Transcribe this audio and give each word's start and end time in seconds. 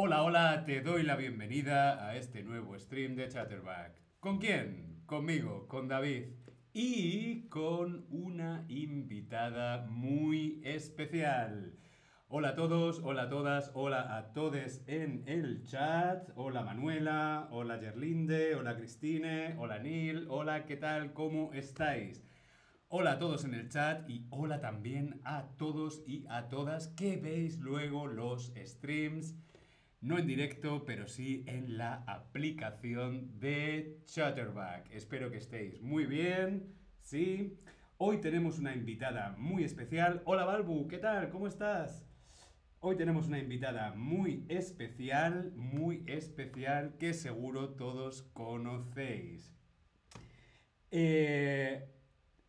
Hola, 0.00 0.22
hola, 0.22 0.64
te 0.64 0.80
doy 0.80 1.02
la 1.02 1.16
bienvenida 1.16 2.06
a 2.06 2.14
este 2.14 2.44
nuevo 2.44 2.78
stream 2.78 3.16
de 3.16 3.26
Chatterback. 3.26 3.96
¿Con 4.20 4.38
quién? 4.38 5.02
Conmigo, 5.06 5.66
con 5.66 5.88
David. 5.88 6.34
Y 6.72 7.48
con 7.48 8.06
una 8.08 8.64
invitada 8.68 9.88
muy 9.90 10.62
especial. 10.64 11.74
Hola 12.28 12.50
a 12.50 12.54
todos, 12.54 13.00
hola 13.02 13.22
a 13.22 13.28
todas, 13.28 13.72
hola 13.74 14.16
a 14.16 14.32
todos 14.32 14.82
en 14.86 15.24
el 15.26 15.64
chat. 15.64 16.30
Hola 16.36 16.62
Manuela, 16.62 17.48
hola 17.50 17.80
Gerlinde, 17.80 18.54
hola 18.54 18.76
Cristine, 18.76 19.56
hola 19.58 19.80
Neil, 19.80 20.26
hola, 20.28 20.64
¿qué 20.64 20.76
tal? 20.76 21.12
¿Cómo 21.12 21.52
estáis? 21.54 22.24
Hola 22.86 23.14
a 23.14 23.18
todos 23.18 23.44
en 23.44 23.52
el 23.52 23.68
chat 23.68 24.08
y 24.08 24.28
hola 24.30 24.60
también 24.60 25.20
a 25.24 25.48
todos 25.56 26.04
y 26.06 26.24
a 26.28 26.48
todas 26.48 26.86
que 26.86 27.16
veis 27.16 27.58
luego 27.58 28.06
los 28.06 28.52
streams 28.64 29.34
no 30.00 30.18
en 30.18 30.26
directo, 30.26 30.84
pero 30.84 31.08
sí 31.08 31.44
en 31.46 31.76
la 31.76 32.04
aplicación 32.06 33.38
de 33.40 33.98
Chatterback. 34.04 34.90
Espero 34.92 35.30
que 35.30 35.38
estéis 35.38 35.80
muy 35.80 36.06
bien. 36.06 36.74
Sí. 37.00 37.58
Hoy 37.96 38.20
tenemos 38.20 38.58
una 38.58 38.74
invitada 38.74 39.34
muy 39.38 39.64
especial. 39.64 40.22
Hola 40.24 40.44
Balbu, 40.44 40.86
¿qué 40.86 40.98
tal? 40.98 41.30
¿Cómo 41.30 41.48
estás? 41.48 42.06
Hoy 42.80 42.96
tenemos 42.96 43.26
una 43.26 43.40
invitada 43.40 43.92
muy 43.94 44.44
especial, 44.48 45.52
muy 45.56 46.04
especial, 46.06 46.96
que 46.96 47.12
seguro 47.12 47.70
todos 47.70 48.22
conocéis. 48.22 49.52
Eh, 50.92 51.88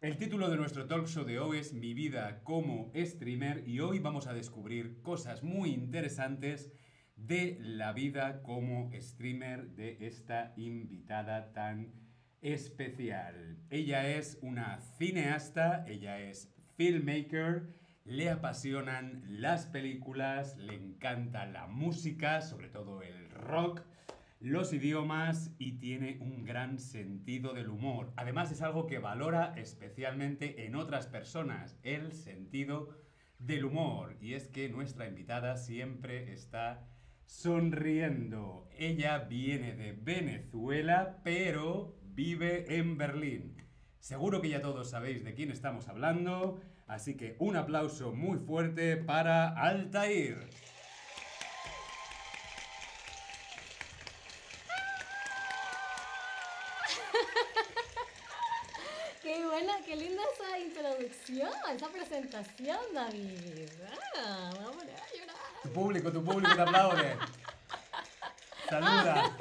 el 0.02 0.18
título 0.18 0.52
de 0.52 0.58
nuestro 0.58 0.86
talk 0.86 1.08
show 1.08 1.26
de 1.26 1.40
hoy 1.40 1.58
es 1.58 1.74
Mi 1.74 1.96
vida 1.96 2.44
como 2.44 2.92
streamer 2.96 3.68
y 3.68 3.80
hoy 3.80 3.98
vamos 3.98 4.28
a 4.28 4.34
descubrir 4.34 5.02
cosas 5.02 5.42
muy 5.42 5.72
interesantes 5.72 6.72
de 7.26 7.58
la 7.62 7.94
vida 7.94 8.42
como 8.44 8.90
streamer 9.00 9.70
de 9.76 9.98
esta 10.02 10.54
invitada 10.56 11.52
tan 11.54 11.92
especial. 12.42 13.58
Ella 13.70 14.08
es 14.08 14.40
una 14.42 14.80
cineasta, 14.80 15.86
ella 15.88 16.20
es 16.20 16.54
filmmaker, 16.78 17.68
le 18.06 18.30
apasionan 18.30 19.24
las 19.28 19.66
películas, 19.68 20.58
le 20.58 20.76
encanta 20.76 21.46
la 21.46 21.68
música, 21.68 22.42
sobre 22.42 22.70
todo 22.70 23.02
el 23.02 23.30
rock, 23.30 23.82
los 24.40 24.72
idiomas 24.72 25.52
y 25.60 25.74
tiene 25.74 26.18
un 26.22 26.46
gran 26.46 26.80
sentido 26.80 27.54
del 27.54 27.68
humor. 27.70 28.14
Además 28.16 28.52
es 28.52 28.62
algo 28.62 28.88
que 28.88 29.00
valora 29.00 29.54
especialmente 29.58 30.66
en 30.66 30.76
otras 30.76 31.08
personas, 31.08 31.78
el 31.84 32.14
sentido 32.14 32.98
del 33.38 33.66
humor. 33.66 34.18
Y 34.22 34.34
es 34.34 34.48
que 34.48 34.70
nuestra 34.70 35.08
invitada 35.08 35.58
siempre 35.58 36.32
está 36.32 36.88
sonriendo. 37.30 38.68
Ella 38.76 39.20
viene 39.20 39.74
de 39.76 39.94
Venezuela, 39.94 41.20
pero 41.24 41.96
vive 42.16 42.76
en 42.78 42.98
Berlín. 42.98 43.56
Seguro 44.00 44.42
que 44.42 44.50
ya 44.50 44.62
todos 44.62 44.90
sabéis 44.90 45.24
de 45.24 45.36
quién 45.36 45.52
estamos 45.52 45.88
hablando, 45.88 46.60
así 46.88 47.16
que 47.16 47.36
un 47.38 47.56
aplauso 47.56 48.12
muy 48.14 48.40
fuerte 48.40 48.98
para 48.98 49.50
Altair. 49.50 50.50
Introducción, 61.04 61.50
esa 61.74 61.88
presentación, 61.90 62.78
David. 62.94 63.70
Ah, 64.18 64.52
vamos 64.56 64.84
a 64.84 65.18
llorar. 65.18 65.36
Tu 65.64 65.70
público, 65.70 66.12
tu 66.12 66.24
público 66.24 66.56
te 66.56 66.62
aplaude. 66.62 67.16
Saluda. 68.70 69.38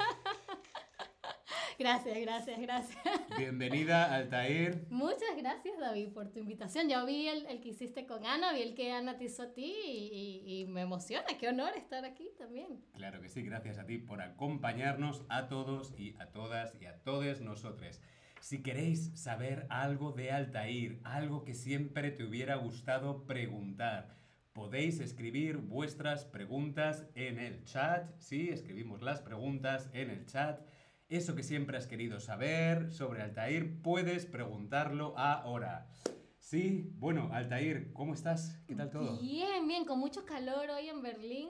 Gracias, 1.77 2.17
gracias, 2.19 2.59
gracias. 2.59 2.97
Bienvenida, 3.37 4.13
Altair. 4.13 4.85
Muchas 4.89 5.35
gracias, 5.37 5.77
David, 5.79 6.09
por 6.13 6.29
tu 6.29 6.39
invitación. 6.39 6.89
Ya 6.89 7.05
vi 7.05 7.29
el, 7.29 7.45
el 7.45 7.61
que 7.61 7.69
hiciste 7.69 8.05
con 8.05 8.25
Ana, 8.25 8.51
vi 8.51 8.63
el 8.63 8.75
que 8.75 8.91
Ana 8.91 9.17
te 9.17 9.25
hizo 9.25 9.43
a 9.43 9.53
ti 9.53 9.73
y, 9.85 10.43
y- 10.45 10.59
y 10.61 10.65
me 10.65 10.81
emociona. 10.81 11.25
Qué 11.39 11.47
honor 11.47 11.71
estar 11.77 12.03
aquí 12.03 12.29
también. 12.37 12.83
Claro 12.93 13.21
que 13.21 13.29
sí, 13.29 13.43
gracias 13.43 13.77
a 13.79 13.85
ti 13.85 13.97
por 13.97 14.21
acompañarnos 14.21 15.23
a 15.29 15.47
todos 15.47 15.93
y 15.97 16.15
a 16.19 16.25
todas 16.31 16.75
y 16.81 16.85
a 16.85 16.97
todos 17.01 17.39
nosotros. 17.39 18.01
Si 18.41 18.63
queréis 18.63 19.11
saber 19.19 19.67
algo 19.69 20.13
de 20.13 20.31
Altair, 20.31 21.01
algo 21.03 21.43
que 21.43 21.53
siempre 21.53 22.09
te 22.09 22.23
hubiera 22.23 22.55
gustado 22.55 23.25
preguntar, 23.27 24.15
podéis 24.53 25.01
escribir 25.01 25.57
vuestras 25.57 26.23
preguntas 26.23 27.05
en 27.15 27.37
el 27.39 27.65
chat. 27.65 28.09
Sí, 28.17 28.49
escribimos 28.49 29.01
las 29.01 29.21
preguntas 29.21 29.89
en 29.93 30.09
el 30.09 30.25
chat. 30.25 30.61
Eso 31.09 31.35
que 31.35 31.43
siempre 31.43 31.77
has 31.77 31.85
querido 31.85 32.19
saber 32.21 32.91
sobre 32.91 33.21
Altair, 33.21 33.81
puedes 33.81 34.25
preguntarlo 34.25 35.17
ahora. 35.17 35.89
Sí, 36.37 36.93
bueno, 36.95 37.29
Altair, 37.33 37.91
¿cómo 37.91 38.13
estás? 38.13 38.63
¿Qué 38.67 38.75
tal 38.75 38.89
todo? 38.89 39.19
Bien, 39.19 39.67
bien, 39.67 39.83
con 39.83 39.99
mucho 39.99 40.25
calor 40.25 40.69
hoy 40.69 40.87
en 40.87 41.01
Berlín. 41.01 41.49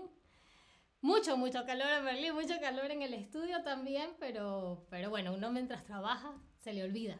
Mucho, 1.01 1.37
mucho 1.37 1.65
calor 1.65 1.87
en 1.99 2.05
Berlín, 2.05 2.33
mucho 2.33 2.59
calor 2.59 2.89
en 2.89 3.03
el 3.03 3.13
estudio 3.13 3.61
también, 3.63 4.09
pero, 4.19 4.87
pero 4.89 5.09
bueno, 5.09 5.33
uno 5.33 5.51
mientras 5.51 5.85
trabaja 5.85 6.35
se 6.59 6.73
le 6.73 6.83
olvida. 6.83 7.17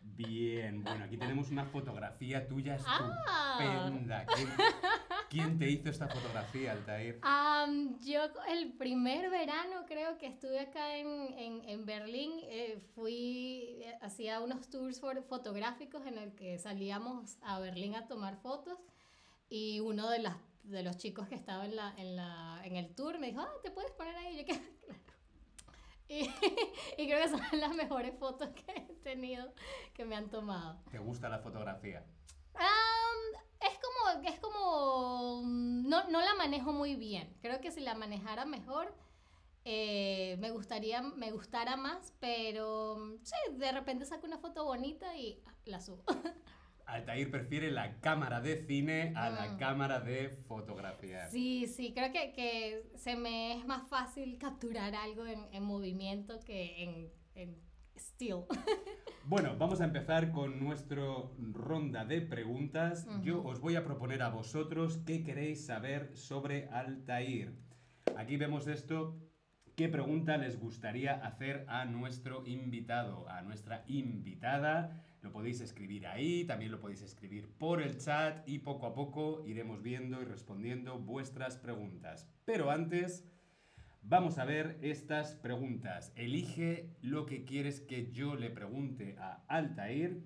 Bien, 0.00 0.82
bueno, 0.84 1.04
aquí 1.04 1.16
tenemos 1.16 1.50
una 1.50 1.64
fotografía 1.64 2.46
tuya 2.46 2.76
Ah. 2.86 3.56
estupenda. 3.58 4.26
¿Quién, 4.26 4.48
quién 5.30 5.58
te 5.58 5.70
hizo 5.70 5.88
esta 5.90 6.08
fotografía, 6.08 6.72
Altair? 6.72 7.18
Am, 7.22 7.98
yo 8.00 8.20
el 8.48 8.72
primer 8.74 9.30
verano 9.30 9.84
creo 9.86 10.18
que 10.18 10.26
estuve 10.26 10.60
acá 10.60 10.96
en, 10.96 11.08
en, 11.38 11.68
en 11.68 11.86
Berlín, 11.86 12.32
eh, 12.44 12.80
fui, 12.94 13.78
eh, 13.82 13.96
hacía 14.02 14.40
unos 14.40 14.68
tours 14.68 15.00
fotográficos 15.00 16.04
en 16.06 16.18
el 16.18 16.34
que 16.34 16.58
salíamos 16.58 17.38
a 17.42 17.58
Berlín 17.60 17.94
a 17.94 18.06
tomar 18.06 18.36
fotos 18.36 18.78
y 19.48 19.80
uno 19.80 20.08
de, 20.10 20.18
las, 20.18 20.36
de 20.64 20.82
los 20.82 20.96
chicos 20.98 21.28
que 21.28 21.34
estaba 21.36 21.64
en, 21.64 21.76
la, 21.76 21.94
en, 21.96 22.16
la, 22.16 22.60
en 22.64 22.76
el 22.76 22.94
tour 22.94 23.18
me 23.18 23.28
dijo, 23.28 23.40
ah, 23.40 23.52
¿te 23.62 23.70
puedes 23.70 23.92
poner 23.92 24.14
ahí? 24.16 24.34
Y 24.34 24.38
yo, 24.38 24.44
"Claro". 24.46 24.62
Y, 26.12 26.28
y 26.98 27.08
creo 27.08 27.22
que 27.22 27.28
son 27.28 27.40
las 27.58 27.74
mejores 27.74 28.14
fotos 28.18 28.50
que 28.50 28.72
he 28.72 28.94
tenido 29.02 29.54
que 29.94 30.04
me 30.04 30.14
han 30.14 30.28
tomado. 30.28 30.78
¿Te 30.90 30.98
gusta 30.98 31.30
la 31.30 31.38
fotografía? 31.38 32.04
Am, 32.54 33.40
es 33.60 33.78
como, 33.78 34.28
es 34.28 34.38
como, 34.40 35.42
mm, 35.42 35.88
no, 35.88 36.08
no 36.08 36.20
la 36.20 36.34
manejo 36.34 36.72
muy 36.72 36.96
bien. 36.96 37.34
Creo 37.40 37.60
que 37.62 37.70
si 37.70 37.80
la 37.80 37.94
manejara 37.94 38.44
mejor, 38.44 38.94
eh, 39.64 40.36
me 40.38 40.50
gustaría, 40.50 41.00
me 41.00 41.30
gustara 41.30 41.76
más, 41.76 42.12
pero 42.20 42.96
mm, 42.96 43.24
sí, 43.24 43.36
de 43.54 43.72
repente 43.72 44.04
saco 44.04 44.26
una 44.26 44.38
foto 44.38 44.64
bonita 44.64 45.16
y 45.16 45.42
la 45.64 45.80
subo. 45.80 46.04
Altair 46.86 47.30
prefiere 47.30 47.70
la 47.70 48.00
cámara 48.00 48.40
de 48.40 48.64
cine 48.66 49.12
a 49.16 49.30
la 49.30 49.52
Mm. 49.52 49.56
cámara 49.58 50.00
de 50.00 50.28
fotografía. 50.48 51.28
Sí, 51.28 51.66
sí, 51.66 51.92
creo 51.94 52.12
que, 52.12 52.32
que 52.32 52.90
se 52.96 53.16
me 53.16 53.58
es 53.58 53.66
más 53.66 53.88
fácil 53.88 54.38
capturar 54.38 54.94
algo 54.94 55.26
en, 55.26 55.40
en 55.52 55.62
movimiento 55.62 56.40
que 56.40 56.82
en, 56.82 57.10
en 57.34 57.56
still. 57.96 58.44
Bueno, 59.24 59.56
vamos 59.56 59.80
a 59.80 59.84
empezar 59.84 60.32
con 60.32 60.58
nuestro 60.58 61.36
ronda 61.38 62.04
de 62.04 62.22
preguntas. 62.22 63.06
Yo 63.22 63.40
os 63.44 63.60
voy 63.60 63.76
a 63.76 63.84
proponer 63.84 64.20
a 64.20 64.30
vosotros 64.30 64.98
qué 65.06 65.22
queréis 65.22 65.64
saber 65.64 66.10
sobre 66.16 66.68
Altair. 66.70 67.54
Aquí 68.16 68.36
vemos 68.36 68.66
esto. 68.66 69.16
¿Qué 69.76 69.88
pregunta 69.88 70.36
les 70.38 70.58
gustaría 70.58 71.14
hacer 71.24 71.64
a 71.68 71.84
nuestro 71.84 72.44
invitado, 72.46 73.28
a 73.28 73.42
nuestra 73.42 73.84
invitada? 73.86 75.00
Lo 75.22 75.32
podéis 75.32 75.60
escribir 75.60 76.06
ahí, 76.06 76.44
también 76.44 76.70
lo 76.70 76.80
podéis 76.80 77.02
escribir 77.02 77.48
por 77.58 77.80
el 77.80 77.96
chat 77.98 78.46
y 78.46 78.58
poco 78.58 78.86
a 78.86 78.94
poco 78.94 79.42
iremos 79.46 79.82
viendo 79.82 80.20
y 80.20 80.24
respondiendo 80.24 80.98
vuestras 80.98 81.56
preguntas. 81.56 82.28
Pero 82.44 82.70
antes, 82.70 83.24
Vamos 84.04 84.38
a 84.38 84.44
ver 84.44 84.78
estas 84.82 85.36
preguntas. 85.36 86.12
Elige 86.16 86.90
lo 87.02 87.24
que 87.24 87.44
quieres 87.44 87.80
que 87.80 88.10
yo 88.10 88.34
le 88.34 88.50
pregunte 88.50 89.14
a 89.20 89.44
Altair. 89.46 90.24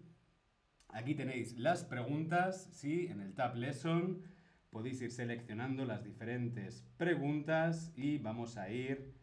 Aquí 0.89 1.15
tenéis 1.15 1.59
las 1.59 1.85
preguntas, 1.85 2.71
¿sí? 2.73 3.07
En 3.11 3.21
el 3.21 3.35
Tab 3.35 3.55
Lesson 3.55 4.23
podéis 4.71 5.03
ir 5.03 5.11
seleccionando 5.11 5.85
las 5.85 6.03
diferentes 6.03 6.87
preguntas 6.97 7.93
y 7.97 8.17
vamos 8.17 8.57
a 8.57 8.71
ir 8.71 9.15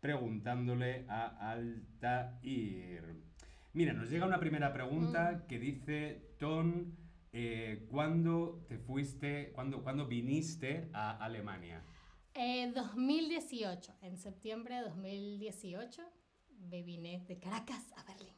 preguntándole 0.00 1.06
a 1.08 1.50
Altair. 1.50 3.31
Mira, 3.74 3.94
nos 3.94 4.10
llega 4.10 4.26
una 4.26 4.38
primera 4.38 4.70
pregunta 4.74 5.46
que 5.48 5.58
dice, 5.58 6.34
Ton, 6.38 6.94
eh, 7.32 7.86
¿cuándo 7.90 8.66
te 8.68 8.76
fuiste, 8.76 9.50
cuándo, 9.54 9.82
cuándo 9.82 10.06
viniste 10.06 10.90
a 10.92 11.16
Alemania? 11.16 11.82
Eh, 12.34 12.70
2018, 12.74 13.94
en 14.02 14.18
septiembre 14.18 14.76
de 14.76 14.82
2018, 14.82 16.02
me 16.68 16.82
vine 16.82 17.24
de 17.26 17.38
Caracas 17.38 17.94
a 17.96 18.04
Berlín. 18.04 18.34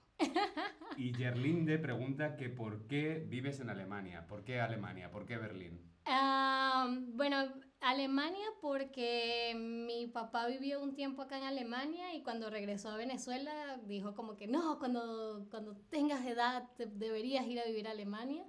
Y 0.97 1.13
Gerlinde 1.13 1.79
pregunta 1.79 2.37
que 2.37 2.49
por 2.49 2.87
qué 2.87 3.27
vives 3.29 3.59
en 3.59 3.71
Alemania, 3.71 4.29
por 4.29 4.45
qué 4.45 4.61
Alemania, 4.61 5.11
por 5.11 5.27
qué 5.27 5.37
Berlín. 5.37 5.81
Am, 6.07 7.17
bueno, 7.17 7.37
Alemania 7.81 8.45
porque 8.61 9.55
mi 9.57 10.07
papá 10.07 10.47
vivió 10.47 10.83
un 10.83 10.95
tiempo 10.95 11.23
acá 11.23 11.39
en 11.39 11.45
Alemania 11.45 12.15
y 12.15 12.23
cuando 12.23 12.51
regresó 12.51 12.91
a 12.91 12.97
Venezuela 12.97 13.79
dijo 13.87 14.15
como 14.15 14.37
que 14.37 14.47
no, 14.47 14.79
cuando, 14.79 15.47
cuando 15.51 15.77
tengas 15.91 16.25
edad 16.27 16.69
te- 16.77 16.87
deberías 16.87 17.47
ir 17.47 17.61
a 17.61 17.65
vivir 17.65 17.89
a 17.89 17.93
Alemania. 17.93 18.45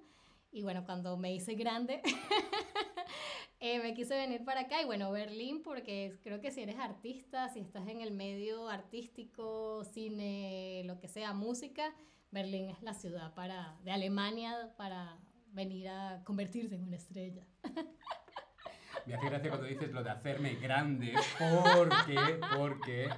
Y 0.52 0.64
bueno, 0.64 0.86
cuando 0.86 1.18
me 1.18 1.34
hice 1.34 1.56
grande, 1.56 2.02
eh, 3.60 3.80
me 3.80 3.94
quise 3.94 4.16
venir 4.16 4.44
para 4.46 4.62
acá 4.62 4.82
y 4.82 4.86
bueno, 4.86 5.12
Berlín 5.12 5.62
porque 5.64 6.20
creo 6.24 6.40
que 6.42 6.52
si 6.52 6.62
eres 6.62 6.78
artista, 6.80 7.50
si 7.50 7.60
estás 7.60 7.88
en 7.88 8.02
el 8.02 8.12
medio 8.12 8.70
artístico, 8.70 9.84
cine, 9.84 10.84
lo 10.86 11.00
que 11.00 11.08
sea, 11.08 11.34
música, 11.34 11.94
Berlín 12.32 12.70
es 12.70 12.82
la 12.82 12.94
ciudad 12.94 13.34
para, 13.34 13.78
de 13.84 13.92
Alemania 13.92 14.74
para 14.78 15.18
venir 15.56 15.88
a 15.90 16.22
convertirse 16.24 16.76
en 16.76 16.84
una 16.84 16.98
estrella. 16.98 17.44
Me 19.06 19.14
hace 19.14 19.26
gracia 19.28 19.50
cuando 19.50 19.68
dices 19.68 19.92
lo 19.92 20.04
de 20.04 20.10
hacerme 20.10 20.56
grande, 20.56 21.14
porque, 21.38 22.40
porque 22.58 23.10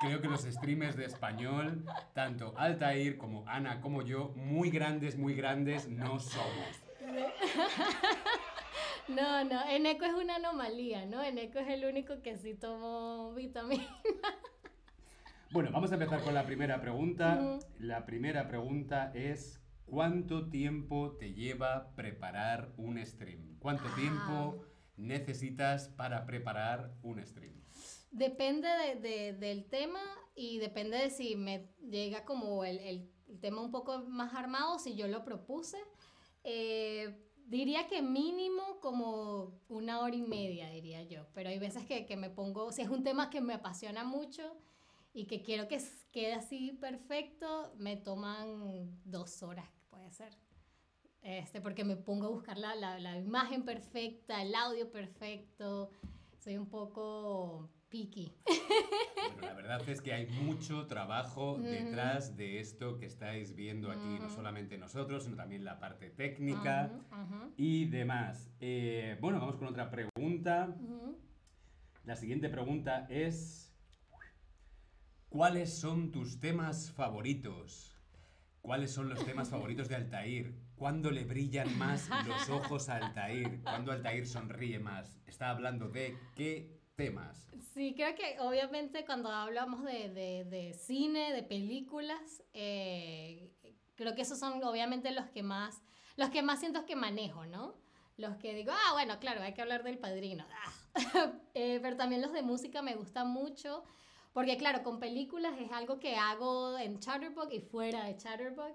creo 0.00 0.20
que 0.20 0.28
los 0.28 0.42
streamers 0.42 0.96
de 0.96 1.04
español, 1.04 1.84
tanto 2.14 2.54
Altair 2.56 3.18
como 3.18 3.46
Ana 3.46 3.80
como 3.80 4.02
yo, 4.02 4.32
muy 4.36 4.70
grandes, 4.70 5.18
muy 5.18 5.34
grandes 5.34 5.88
no 5.88 6.18
somos. 6.18 6.82
No, 9.06 9.44
no, 9.44 9.62
Eneco 9.68 10.06
es 10.06 10.14
una 10.14 10.36
anomalía, 10.36 11.04
¿no? 11.04 11.22
Eneco 11.22 11.58
es 11.58 11.68
el 11.68 11.84
único 11.84 12.22
que 12.22 12.38
sí 12.38 12.54
tomó 12.54 13.34
vitamina. 13.34 14.00
Bueno, 15.50 15.70
vamos 15.70 15.92
a 15.92 15.94
empezar 15.94 16.22
con 16.22 16.32
la 16.34 16.46
primera 16.46 16.80
pregunta. 16.80 17.58
La 17.78 18.06
primera 18.06 18.48
pregunta 18.48 19.12
es, 19.14 19.60
¿cuánto 19.86 20.48
tiempo 20.48 21.16
te 21.18 21.32
lleva 21.34 21.94
preparar 21.94 22.72
un 22.76 23.04
stream? 23.04 23.58
¿Cuánto 23.58 23.84
Ah. 23.88 23.94
tiempo 23.96 24.64
necesitas 24.96 25.88
para 25.88 26.24
preparar 26.26 26.94
un 27.02 27.24
stream? 27.24 27.54
Depende 28.10 28.68
de- 28.68 28.96
de- 29.00 29.32
del 29.34 29.64
tema 29.68 30.00
y 30.36 30.58
depende 30.58 30.96
de 30.98 31.10
si 31.10 31.34
me 31.36 31.68
llega 31.90 32.24
como 32.24 32.64
el, 32.64 32.78
el- 32.78 33.10
el 33.28 33.40
tema 33.40 33.60
un 33.60 33.70
poco 33.72 34.04
más 34.06 34.34
armado, 34.34 34.78
si 34.78 34.94
yo 34.94 35.08
lo 35.08 35.24
propuse. 35.24 35.78
Eh, 36.44 37.20
diría 37.46 37.86
que 37.88 38.02
mínimo 38.02 38.78
como 38.80 39.60
una 39.68 40.00
hora 40.00 40.14
y 40.14 40.22
media, 40.22 40.68
diría 40.70 41.02
yo. 41.02 41.26
Pero 41.34 41.48
hay 41.50 41.58
veces 41.58 41.84
que, 41.86 42.06
que 42.06 42.16
me 42.16 42.30
pongo, 42.30 42.70
si 42.70 42.82
es 42.82 42.88
un 42.88 43.02
tema 43.02 43.30
que 43.30 43.40
me 43.40 43.54
apasiona 43.54 44.04
mucho 44.04 44.56
y 45.14 45.26
que 45.26 45.42
quiero 45.42 45.68
que 45.68 45.78
quede 46.12 46.34
así 46.34 46.72
perfecto, 46.80 47.72
me 47.78 47.96
toman 47.96 49.00
dos 49.04 49.42
horas, 49.42 49.68
puede 49.88 50.10
ser. 50.10 50.36
Este, 51.22 51.60
porque 51.62 51.84
me 51.84 51.96
pongo 51.96 52.26
a 52.26 52.30
buscar 52.30 52.58
la, 52.58 52.74
la, 52.74 52.98
la 52.98 53.16
imagen 53.16 53.64
perfecta, 53.64 54.42
el 54.42 54.54
audio 54.54 54.90
perfecto. 54.90 55.90
Soy 56.38 56.58
un 56.58 56.68
poco 56.68 57.70
picky. 57.88 58.30
Bueno, 59.32 59.40
la 59.48 59.54
verdad 59.54 59.88
es 59.88 60.02
que 60.02 60.12
hay 60.12 60.26
mucho 60.26 60.86
trabajo 60.86 61.58
detrás 61.58 62.36
de 62.36 62.60
esto 62.60 62.98
que 62.98 63.06
estáis 63.06 63.54
viendo 63.54 63.90
aquí, 63.90 64.18
no 64.18 64.26
Ujú. 64.26 64.34
solamente 64.34 64.76
nosotros, 64.76 65.24
sino 65.24 65.36
también 65.36 65.64
la 65.64 65.78
parte 65.78 66.10
técnica 66.10 66.90
Ujú, 66.92 67.22
ujú, 67.22 67.52
y 67.56 67.86
demás. 67.86 68.50
Eh, 68.60 69.16
bueno, 69.20 69.38
vamos 69.40 69.56
con 69.56 69.68
otra 69.68 69.90
pregunta. 69.90 70.76
ujú. 70.78 71.16
La 72.04 72.16
siguiente 72.16 72.50
pregunta 72.50 73.06
es, 73.08 73.73
¿cuáles 75.38 75.76
son 75.76 76.12
tus 76.12 76.38
temas 76.38 76.92
favoritos? 76.92 77.90
¿Cuáles 78.60 78.92
son 78.92 79.08
los 79.08 79.24
temas 79.24 79.48
favoritos 79.54 79.88
de 79.88 79.96
Altair? 79.96 80.54
¿Cuándo 80.76 81.10
le 81.10 81.24
brillan 81.24 81.76
más 81.76 82.08
los 82.24 82.48
ojos 82.50 82.88
a 82.88 82.96
Altair? 82.98 83.60
¿Cuándo 83.64 83.90
Altair 83.90 84.28
sonríe 84.28 84.78
más? 84.78 85.18
Está 85.26 85.50
hablando 85.50 85.88
de 85.88 86.16
qué 86.36 86.78
temas. 86.94 87.48
Sí, 87.74 87.94
creo 87.96 88.14
que 88.14 88.38
obviamente 88.38 89.04
cuando 89.04 89.28
hablamos 89.28 89.82
de, 89.82 90.08
de- 90.08 90.44
de 90.44 90.72
cine, 90.74 91.32
de 91.32 91.42
películas, 91.42 92.44
eh, 92.52 93.50
creo 93.96 94.14
que 94.14 94.22
esos 94.22 94.38
son 94.38 94.62
obviamente 94.62 95.10
los 95.10 95.26
que 95.30 95.42
más, 95.42 95.82
los 96.16 96.30
que 96.30 96.42
más 96.44 96.60
siento 96.60 96.86
que 96.86 96.94
manejo, 96.94 97.44
¿no? 97.46 97.74
Los 98.16 98.36
que 98.36 98.54
digo, 98.54 98.70
ah, 98.72 98.92
bueno, 98.92 99.18
claro, 99.18 99.42
hay 99.42 99.52
que 99.54 99.62
hablar 99.62 99.82
del 99.82 99.98
padrino. 99.98 100.46
Ah. 100.96 101.32
Eh, 101.54 101.80
pero 101.82 101.96
también 101.96 102.22
los 102.22 102.32
de 102.32 102.42
música 102.42 102.80
me 102.80 102.94
gustan 102.94 103.28
mucho, 103.28 103.82
porque 104.34 104.58
claro, 104.58 104.82
con 104.82 104.98
películas 104.98 105.54
es 105.60 105.70
algo 105.70 106.00
que 106.00 106.16
hago 106.16 106.76
en 106.76 106.98
Chatterbox 106.98 107.54
y 107.54 107.60
fuera 107.60 108.04
de 108.04 108.16
Chatterbox. 108.16 108.74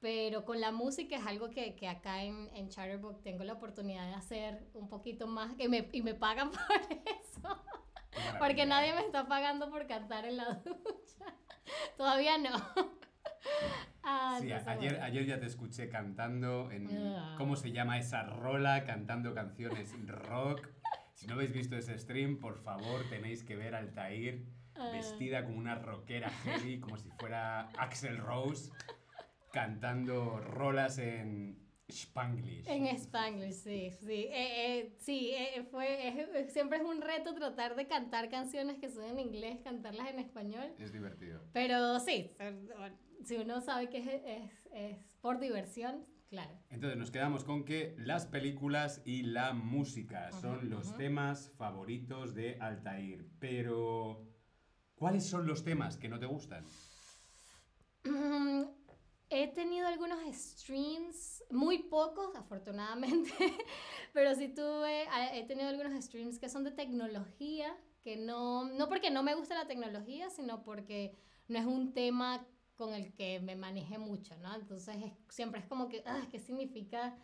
Pero 0.00 0.44
con 0.44 0.60
la 0.60 0.70
música 0.70 1.16
es 1.16 1.26
algo 1.26 1.50
que, 1.50 1.74
que 1.74 1.88
acá 1.88 2.22
en, 2.22 2.48
en 2.54 2.68
Chatterbox 2.68 3.20
tengo 3.22 3.42
la 3.44 3.54
oportunidad 3.54 4.06
de 4.06 4.14
hacer 4.14 4.66
un 4.74 4.88
poquito 4.88 5.26
más 5.26 5.54
que 5.54 5.68
me, 5.68 5.88
y 5.92 6.02
me 6.02 6.14
pagan 6.14 6.50
por 6.52 6.80
eso. 6.90 7.62
Porque 8.38 8.64
nadie 8.64 8.94
me 8.94 9.00
está 9.00 9.26
pagando 9.26 9.70
por 9.70 9.86
cantar 9.88 10.24
en 10.24 10.36
la 10.36 10.54
ducha. 10.54 11.34
Todavía 11.96 12.38
no. 12.38 12.50
Ah, 14.04 14.38
Sí, 14.40 14.46
entonces, 14.50 14.68
ayer, 14.68 15.00
ayer 15.00 15.26
ya 15.26 15.38
te 15.38 15.46
escuché 15.46 15.88
cantando 15.88 16.72
en... 16.72 16.88
Ah. 16.90 17.36
¿Cómo 17.38 17.54
se 17.54 17.70
llama 17.70 17.98
esa 17.98 18.24
rola? 18.24 18.84
Cantando 18.84 19.32
canciones 19.32 19.94
rock. 20.08 20.68
Si 21.14 21.28
no 21.28 21.34
habéis 21.34 21.52
visto 21.52 21.76
ese 21.76 21.96
stream, 21.96 22.38
por 22.40 22.58
favor, 22.58 23.08
tenéis 23.10 23.44
que 23.44 23.54
ver 23.54 23.76
a 23.76 23.78
Altair 23.78 24.44
Ah. 24.44 24.61
Vestida 24.90 25.44
como 25.44 25.58
una 25.58 25.74
rockera 25.76 26.30
heavy, 26.30 26.80
como 26.80 26.96
si 26.98 27.08
fuera 27.10 27.68
Axel 27.78 28.18
Rose, 28.18 28.70
cantando 29.52 30.38
rolas 30.40 30.98
en 30.98 31.58
Spanglish. 31.88 32.66
En 32.68 32.86
Spanglish, 32.86 33.52
sí, 33.52 33.90
sí. 34.00 34.26
Eh, 34.30 34.30
eh, 34.78 34.96
sí, 34.98 35.32
eh, 35.34 35.62
fue, 35.70 36.08
es- 36.40 36.52
siempre 36.52 36.78
es 36.78 36.84
un 36.84 37.02
reto 37.02 37.34
tratar 37.34 37.76
de 37.76 37.86
cantar 37.86 38.30
canciones 38.30 38.78
que 38.78 38.88
son 38.88 39.04
en 39.04 39.18
inglés, 39.18 39.58
cantarlas 39.62 40.08
en 40.08 40.18
español. 40.18 40.72
Es 40.78 40.92
divertido. 40.92 41.42
Pero 41.52 42.00
sí, 42.00 42.32
si 43.24 43.36
uno 43.36 43.60
sabe 43.60 43.90
que 43.90 43.98
es, 43.98 44.06
es, 44.06 44.50
es 44.72 44.98
por 45.20 45.38
diversión, 45.38 46.06
claro. 46.30 46.54
Entonces 46.70 46.98
nos 46.98 47.10
quedamos 47.10 47.44
con 47.44 47.64
que 47.66 47.94
las 47.98 48.24
películas 48.26 49.02
y 49.04 49.22
la 49.24 49.52
música 49.52 50.32
son 50.32 50.70
los 50.70 50.96
temas 50.96 51.52
favoritos 51.58 52.34
de 52.34 52.56
Altair. 52.58 53.26
Pero, 53.38 54.26
¿cuáles 55.02 55.26
son 55.26 55.46
los 55.46 55.64
temas 55.64 55.96
que 55.96 56.08
no 56.08 56.18
te 56.20 56.26
gustan? 56.26 56.64
Mm, 58.04 58.62
He 59.30 59.48
tenido 59.48 59.88
algunos 59.88 60.20
streams, 60.34 61.42
muy 61.50 61.84
pocos 61.84 62.36
afortunadamente, 62.36 63.32
pero 64.12 64.34
sí 64.34 64.48
tuve, 64.48 65.06
he 65.32 65.46
tenido 65.46 65.68
algunos 65.70 65.94
streams 66.04 66.38
que 66.38 66.50
son 66.50 66.64
de 66.64 66.70
tecnología, 66.72 67.74
que 68.04 68.16
no, 68.18 68.64
no 68.66 68.88
porque 68.90 69.10
no 69.10 69.22
me 69.22 69.34
gusta 69.34 69.54
la 69.54 69.66
tecnología, 69.66 70.28
sino 70.30 70.62
porque 70.62 71.16
no 71.48 71.58
es 71.58 71.64
un 71.64 71.94
tema 71.94 72.46
con 72.76 72.92
el 72.94 73.14
que 73.14 73.40
me 73.40 73.56
maneje 73.56 73.96
mucho, 73.98 74.36
¿no? 74.36 74.54
Entonces 74.54 74.96
es- 75.02 75.34
siempre 75.34 75.60
es 75.60 75.66
como 75.66 75.88
que, 75.88 76.02
ah, 76.06 76.22
¿qué 76.30 76.38
significa 76.38 77.16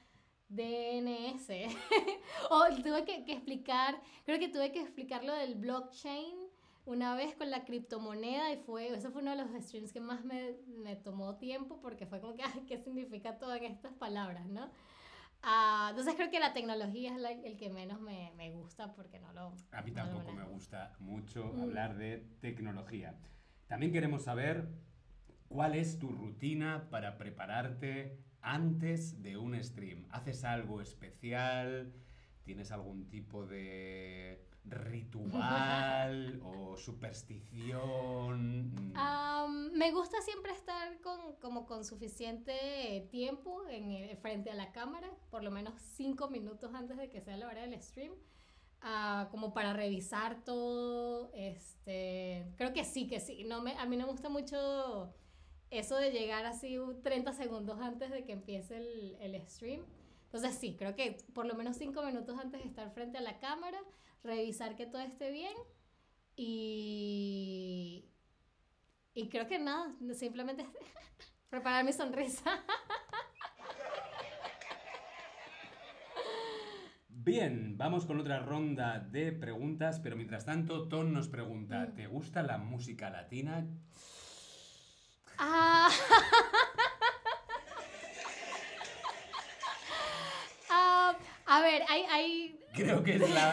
DNS? 0.49 1.50
o 2.50 2.64
tuve 2.83 3.05
que, 3.05 3.25
que 3.26 3.33
explicar, 3.35 4.00
creo 4.25 4.38
que 4.38 4.49
tuve 4.49 4.73
que 4.73 4.81
explicar 4.81 5.25
lo 5.25 5.35
del 5.35 5.57
blockchain 5.57 6.48
una 6.88 7.14
vez 7.14 7.35
con 7.37 7.50
la 7.50 7.64
criptomoneda 7.64 8.52
y 8.52 8.57
fue, 8.59 8.88
eso 8.88 9.11
fue 9.11 9.23
uno 9.23 9.33
de 9.37 9.42
los 9.42 9.50
streams 9.64 9.92
que 9.92 10.00
más 10.00 10.25
me, 10.25 10.54
me 10.66 10.97
tomó 10.97 11.37
tiempo 11.37 11.80
porque 11.80 12.07
fue 12.07 12.21
como 12.21 12.35
que, 12.35 12.42
¿qué 12.66 12.78
significa 12.78 13.38
todas 13.38 13.61
estas 13.62 13.92
palabras, 13.95 14.47
no? 14.47 14.71
Ah, 15.42 15.88
entonces 15.90 16.14
creo 16.16 16.30
que 16.30 16.40
la 16.40 16.52
tecnología 16.52 17.12
es 17.14 17.21
la- 17.21 17.30
el 17.30 17.57
que 17.57 17.71
menos 17.71 18.00
me, 18.00 18.33
me 18.37 18.50
gusta 18.50 18.92
porque 18.95 19.21
no 19.21 19.33
lo... 19.33 19.54
A 19.71 19.83
mí 19.83 19.90
no 19.92 19.97
tampoco 20.02 20.26
me 20.33 20.38
manejo. 20.38 20.52
gusta 20.54 20.97
mucho 20.99 21.52
Mm. 21.54 21.61
hablar 21.62 21.97
de 21.97 22.26
tecnología. 22.40 23.14
También 23.68 23.92
queremos 23.92 24.25
saber 24.25 24.68
cuál 25.49 25.75
es 25.75 25.99
tu 25.99 26.11
rutina 26.11 26.88
para 26.90 27.18
prepararte 27.18 28.18
antes 28.40 29.23
de 29.23 29.37
un 29.37 29.62
stream. 29.62 30.07
¿Haces 30.11 30.42
algo 30.45 30.80
especial? 30.80 31.92
¿Tienes 32.45 32.73
algún 32.73 33.09
tipo 33.09 33.47
de 33.47 34.48
ritual 34.71 36.41
o 36.45 36.77
superstición? 36.77 38.93
Am, 38.95 39.73
me 39.73 39.91
gusta 39.93 40.21
siempre 40.23 40.53
estar 40.53 41.01
con, 41.01 41.37
como 41.37 41.67
con 41.67 41.85
suficiente 41.85 43.09
tiempo 43.11 43.67
en, 43.69 44.17
frente 44.19 44.51
a 44.51 44.55
la 44.55 44.73
cámara, 44.73 45.11
por 45.31 45.43
lo 45.43 45.51
menos 45.51 45.75
cinco 45.97 46.29
minutos 46.29 46.75
antes 46.75 46.97
de 46.97 47.09
que 47.09 47.21
sea 47.21 47.37
la 47.37 47.47
hora 47.47 47.63
del 47.63 47.81
stream, 47.83 48.13
ah, 48.83 49.29
como 49.31 49.55
para 49.55 49.73
revisar 49.73 50.45
todo. 50.45 51.31
Este, 51.35 52.47
creo 52.57 52.73
que 52.73 52.85
sí, 52.85 53.07
que 53.07 53.21
sí. 53.21 53.45
No 53.45 53.63
me, 53.63 53.77
a 53.77 53.87
mí 53.87 53.97
no 53.97 54.07
me 54.07 54.13
gusta 54.13 54.29
mucho 54.29 55.15
eso 55.71 55.97
de 55.97 56.11
llegar 56.11 56.47
así 56.47 56.79
un 56.79 57.03
30 57.03 57.33
segundos 57.33 57.79
antes 57.81 58.11
de 58.11 58.25
que 58.25 58.33
empiece 58.33 58.77
el, 58.77 59.17
el 59.21 59.49
stream. 59.49 59.83
Entonces 60.25 60.57
sí, 60.57 60.77
creo 60.79 60.95
que 60.95 61.17
por 61.33 61.47
lo 61.47 61.55
menos 61.55 61.79
cinco 61.79 62.03
minutos 62.03 62.39
antes 62.39 62.61
de 62.61 62.69
estar 62.69 62.91
frente 62.91 63.17
a 63.17 63.23
la 63.23 63.39
cámara, 63.39 63.79
revisar 64.25 64.77
que 64.77 64.87
todo 64.87 65.01
esté 65.03 65.31
bien 65.31 65.55
y, 66.37 68.05
y 69.15 69.29
creo 69.29 69.47
que 69.49 69.59
nada, 69.59 69.95
simplemente 70.15 70.67
preparar 71.51 71.85
mi 71.85 71.93
sonrisa. 71.93 72.63
Bien, 77.09 77.77
vamos 77.77 78.07
con 78.07 78.19
otra 78.21 78.39
ronda 78.41 79.01
de 79.01 79.33
preguntas, 79.33 80.01
pero 80.01 80.17
mientras 80.17 80.47
tanto, 80.47 80.89
Ton 80.89 81.13
nos 81.13 81.29
pregunta, 81.29 81.87
Mm. 81.87 81.95
¿te 81.95 82.07
gusta 82.07 82.43
la 82.43 82.57
música 82.59 83.11
latina? 83.11 83.67
Ah. 85.39 85.91
Ah, 90.71 91.17
a 91.47 91.63
ver, 91.63 91.83
hay, 91.89 92.03
hay... 92.11 92.61
Creo 92.75 93.03
que 93.03 93.15
es 93.17 93.31
la, 93.31 93.53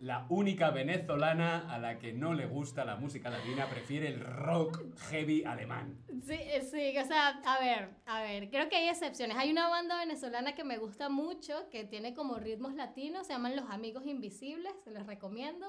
la 0.00 0.26
única 0.28 0.70
venezolana 0.70 1.72
a 1.72 1.78
la 1.78 1.98
que 1.98 2.12
no 2.12 2.34
le 2.34 2.46
gusta 2.46 2.84
la 2.84 2.96
música 2.96 3.30
latina, 3.30 3.68
prefiere 3.68 4.08
el 4.08 4.20
rock 4.20 4.82
heavy 5.10 5.44
alemán. 5.44 5.98
Sí, 6.24 6.38
sí, 6.70 6.96
o 6.98 7.04
sea, 7.04 7.40
a 7.44 7.58
ver, 7.60 7.94
a 8.06 8.22
ver, 8.22 8.50
creo 8.50 8.68
que 8.68 8.76
hay 8.76 8.88
excepciones. 8.88 9.36
Hay 9.36 9.50
una 9.50 9.68
banda 9.68 9.98
venezolana 9.98 10.54
que 10.54 10.64
me 10.64 10.78
gusta 10.78 11.08
mucho, 11.08 11.68
que 11.70 11.84
tiene 11.84 12.14
como 12.14 12.38
ritmos 12.38 12.74
latinos, 12.74 13.26
se 13.26 13.32
llaman 13.32 13.56
Los 13.56 13.70
Amigos 13.70 14.06
Invisibles, 14.06 14.72
se 14.84 14.90
los 14.90 15.06
recomiendo. 15.06 15.66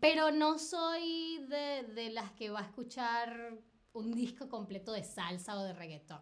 Pero 0.00 0.30
no 0.30 0.58
soy 0.58 1.44
de, 1.48 1.82
de 1.94 2.10
las 2.10 2.30
que 2.32 2.50
va 2.50 2.60
a 2.60 2.64
escuchar 2.64 3.58
un 3.92 4.12
disco 4.12 4.48
completo 4.48 4.92
de 4.92 5.02
salsa 5.02 5.56
o 5.56 5.64
de 5.64 5.72
reggaetón. 5.72 6.20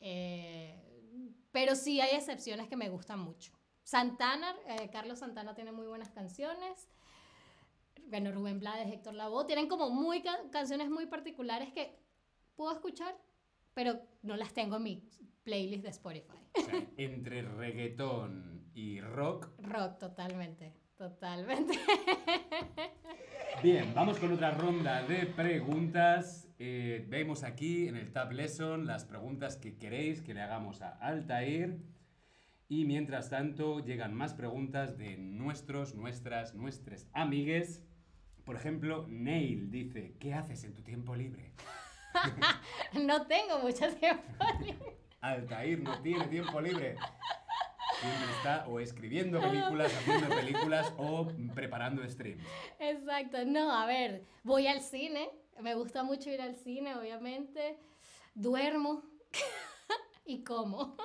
Eh, 0.00 0.80
pero 1.50 1.76
sí 1.76 2.00
hay 2.00 2.16
excepciones 2.16 2.68
que 2.68 2.76
me 2.76 2.88
gustan 2.88 3.20
mucho. 3.20 3.52
Santana, 3.84 4.54
eh, 4.68 4.88
Carlos 4.92 5.18
Santana 5.18 5.54
tiene 5.54 5.72
muy 5.72 5.86
buenas 5.86 6.10
canciones. 6.10 6.88
Bueno, 8.06 8.32
Rubén 8.32 8.58
Blades, 8.60 8.92
Héctor 8.92 9.14
Lavoe, 9.14 9.46
tienen 9.46 9.68
como 9.68 9.90
muy 9.90 10.22
ca- 10.22 10.38
canciones 10.50 10.88
muy 10.90 11.06
particulares 11.06 11.72
que 11.72 11.98
puedo 12.56 12.72
escuchar, 12.72 13.14
pero 13.74 14.00
no 14.22 14.36
las 14.36 14.52
tengo 14.52 14.76
en 14.76 14.82
mi 14.82 15.08
playlist 15.44 15.82
de 15.84 15.90
Spotify. 15.90 16.36
O 16.56 16.60
sea, 16.60 16.86
entre 16.96 17.42
reggaetón 17.42 18.70
y 18.74 19.00
rock. 19.00 19.48
Rock, 19.58 19.98
totalmente, 19.98 20.72
totalmente. 20.96 21.78
Bien, 23.62 23.92
vamos 23.94 24.18
con 24.18 24.32
otra 24.32 24.50
ronda 24.52 25.02
de 25.04 25.26
preguntas. 25.26 26.48
Eh, 26.58 27.04
vemos 27.08 27.42
aquí 27.44 27.88
en 27.88 27.96
el 27.96 28.12
Tab 28.12 28.32
Lesson 28.32 28.86
las 28.86 29.04
preguntas 29.04 29.56
que 29.56 29.76
queréis 29.76 30.20
que 30.22 30.34
le 30.34 30.40
hagamos 30.42 30.82
a 30.82 30.90
Altair. 30.98 31.78
Y 32.72 32.86
mientras 32.86 33.28
tanto, 33.28 33.80
llegan 33.80 34.14
más 34.14 34.32
preguntas 34.32 34.96
de 34.96 35.18
nuestros, 35.18 35.94
nuestras, 35.94 36.54
nuestros 36.54 37.06
amigues. 37.12 37.82
Por 38.46 38.56
ejemplo, 38.56 39.04
Neil 39.10 39.70
dice, 39.70 40.14
¿qué 40.18 40.32
haces 40.32 40.64
en 40.64 40.72
tu 40.72 40.80
tiempo 40.80 41.14
libre? 41.14 41.52
no 42.94 43.26
tengo 43.26 43.58
mucho 43.58 43.94
tiempo. 43.96 44.24
Altair 45.20 45.82
no 45.82 46.00
tiene 46.00 46.26
tiempo 46.28 46.62
libre. 46.62 46.96
Siempre 48.00 48.30
está 48.38 48.66
o 48.66 48.80
escribiendo 48.80 49.38
películas, 49.38 49.94
haciendo 49.98 50.34
películas 50.34 50.94
o 50.96 51.28
preparando 51.54 52.08
streams. 52.08 52.42
Exacto, 52.78 53.44
no, 53.44 53.70
a 53.70 53.84
ver, 53.84 54.24
voy 54.44 54.66
al 54.66 54.80
cine, 54.80 55.28
me 55.60 55.74
gusta 55.74 56.04
mucho 56.04 56.30
ir 56.30 56.40
al 56.40 56.56
cine, 56.56 56.94
obviamente, 56.94 57.78
duermo 58.34 59.02
y 60.24 60.42
como. 60.42 60.96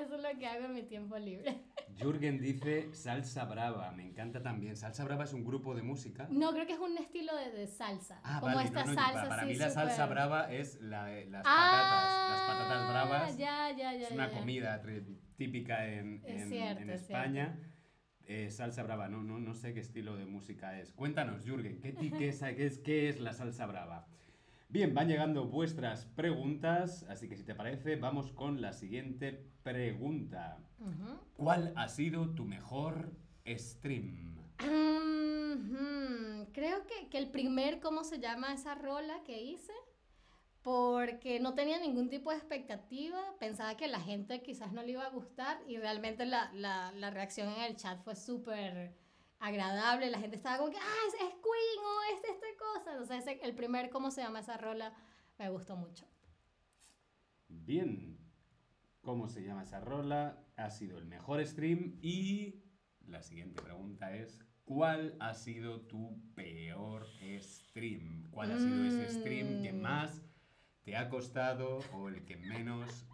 Eso 0.00 0.16
es 0.16 0.22
lo 0.22 0.38
que 0.38 0.46
hago 0.46 0.66
en 0.66 0.74
mi 0.74 0.82
tiempo 0.82 1.16
libre. 1.18 1.62
Jürgen 1.98 2.38
dice 2.38 2.92
salsa 2.94 3.44
brava, 3.46 3.90
me 3.92 4.04
encanta 4.04 4.42
también. 4.42 4.76
Salsa 4.76 5.04
brava 5.04 5.24
es 5.24 5.32
un 5.32 5.44
grupo 5.44 5.74
de 5.74 5.82
música. 5.82 6.26
No, 6.30 6.52
creo 6.52 6.66
que 6.66 6.74
es 6.74 6.78
un 6.78 6.96
estilo 6.98 7.34
de, 7.34 7.50
de 7.52 7.66
salsa. 7.66 8.20
Ah, 8.22 8.38
como 8.40 8.54
vale, 8.54 8.68
esta 8.68 8.84
no, 8.84 8.92
no, 8.92 9.00
salsa 9.00 9.28
para, 9.28 9.44
mí 9.44 9.54
la 9.54 9.70
salsa 9.70 9.94
súper- 10.04 10.10
brava 10.10 10.52
es 10.52 10.80
la 10.82 11.08
las 11.26 11.42
Ah, 11.46 12.28
patatas, 12.28 12.30
las 12.30 12.58
patatas 12.58 12.88
bravas. 12.90 13.38
Ya, 13.38 13.70
ya, 13.70 13.94
ya. 13.94 14.06
es 14.08 14.10
una 14.12 14.30
ya. 14.30 14.38
comida 14.38 14.82
típica 15.36 15.86
en, 15.86 16.22
Es 16.26 16.42
en- 16.42 16.48
cierto, 16.50 16.82
en 16.82 16.90
es 16.90 17.02
España. 17.02 17.58
Eh, 18.28 18.50
salsa 18.50 18.82
brava, 18.82 19.08
no, 19.08 19.22
no, 19.22 19.38
no 19.38 19.54
sé 19.54 19.72
qué 19.72 19.78
estilo 19.80 20.16
de 20.16 20.26
música 20.26 20.78
es. 20.80 20.92
Cuéntanos, 20.92 21.44
Jürgen, 21.44 21.80
¿qué, 21.80 21.94
qué 21.94 22.28
es, 22.28 22.40
qué 22.40 22.66
es- 22.66 22.78
qué 22.78 23.08
es 23.08 23.20
la 23.20 23.32
salsa 23.32 23.66
brava? 23.66 24.06
Bien, 24.68 24.92
van 24.94 25.08
llegando 25.08 25.46
vuestras 25.46 26.06
preguntas, 26.06 27.06
así 27.08 27.28
que 27.28 27.36
si 27.36 27.44
te 27.44 27.54
parece, 27.54 27.96
vamos 27.96 28.32
con 28.32 28.60
la 28.60 28.72
siguiente 28.72 29.46
pregunta. 29.62 30.58
¿Cuál 31.36 31.72
ha 31.76 31.88
sido 31.88 32.30
tu 32.34 32.44
mejor 32.44 33.12
stream? 33.46 34.36
Creo 36.52 36.86
que, 36.86 37.08
que 37.08 37.18
el 37.18 37.30
primer, 37.30 37.80
¿cómo 37.80 38.02
se 38.02 38.18
llama 38.18 38.52
esa 38.52 38.74
rola 38.74 39.22
que 39.24 39.40
hice? 39.40 39.72
Porque 40.62 41.38
no 41.38 41.54
tenía 41.54 41.78
ningún 41.78 42.08
tipo 42.08 42.30
de 42.30 42.36
expectativa, 42.36 43.20
pensaba 43.38 43.76
que 43.76 43.86
la 43.86 44.00
gente 44.00 44.42
quizás 44.42 44.72
no 44.72 44.82
le 44.82 44.92
iba 44.92 45.04
a 45.04 45.10
gustar 45.10 45.58
y 45.68 45.76
realmente 45.76 46.26
la, 46.26 46.52
la, 46.54 46.90
la 46.92 47.10
reacción 47.10 47.48
en 47.50 47.60
el 47.60 47.76
chat 47.76 48.02
fue 48.02 48.16
súper 48.16 48.96
agradable, 49.38 50.10
la 50.10 50.18
gente 50.18 50.36
estaba 50.36 50.58
como 50.58 50.70
que, 50.70 50.78
ah, 50.78 50.94
es, 51.08 51.14
es 51.14 51.20
Queen 51.34 51.84
o 51.84 52.14
es 52.14 52.24
esta 52.24 52.46
cosa, 52.58 52.92
entonces 52.92 53.18
ese- 53.26 53.44
el 53.44 53.54
primer, 53.54 53.90
¿cómo 53.90 54.10
se 54.10 54.22
llama 54.22 54.40
esa 54.40 54.56
rola? 54.56 54.94
Me 55.38 55.50
gustó 55.50 55.76
mucho. 55.76 56.06
Bien, 57.48 58.18
¿cómo 59.02 59.28
se 59.28 59.42
llama 59.42 59.62
esa 59.62 59.80
rola? 59.80 60.42
Ha 60.56 60.70
sido 60.70 60.98
el 60.98 61.04
mejor 61.06 61.44
stream 61.46 61.98
y 62.00 62.62
la 63.06 63.22
siguiente 63.22 63.60
pregunta 63.62 64.14
es, 64.16 64.40
¿cuál 64.64 65.16
ha 65.20 65.34
sido 65.34 65.82
tu 65.82 66.20
peor 66.34 67.06
stream? 67.40 68.28
¿Cuál 68.30 68.52
ha 68.52 68.58
sido 68.58 68.84
ese 68.84 69.08
stream 69.08 69.62
que 69.62 69.72
Mm. 69.72 69.80
más 69.80 70.22
te 70.82 70.96
ha 70.96 71.08
costado 71.08 71.78
o 71.94 72.08
el 72.08 72.24
que 72.24 72.36
menos, 72.36 73.06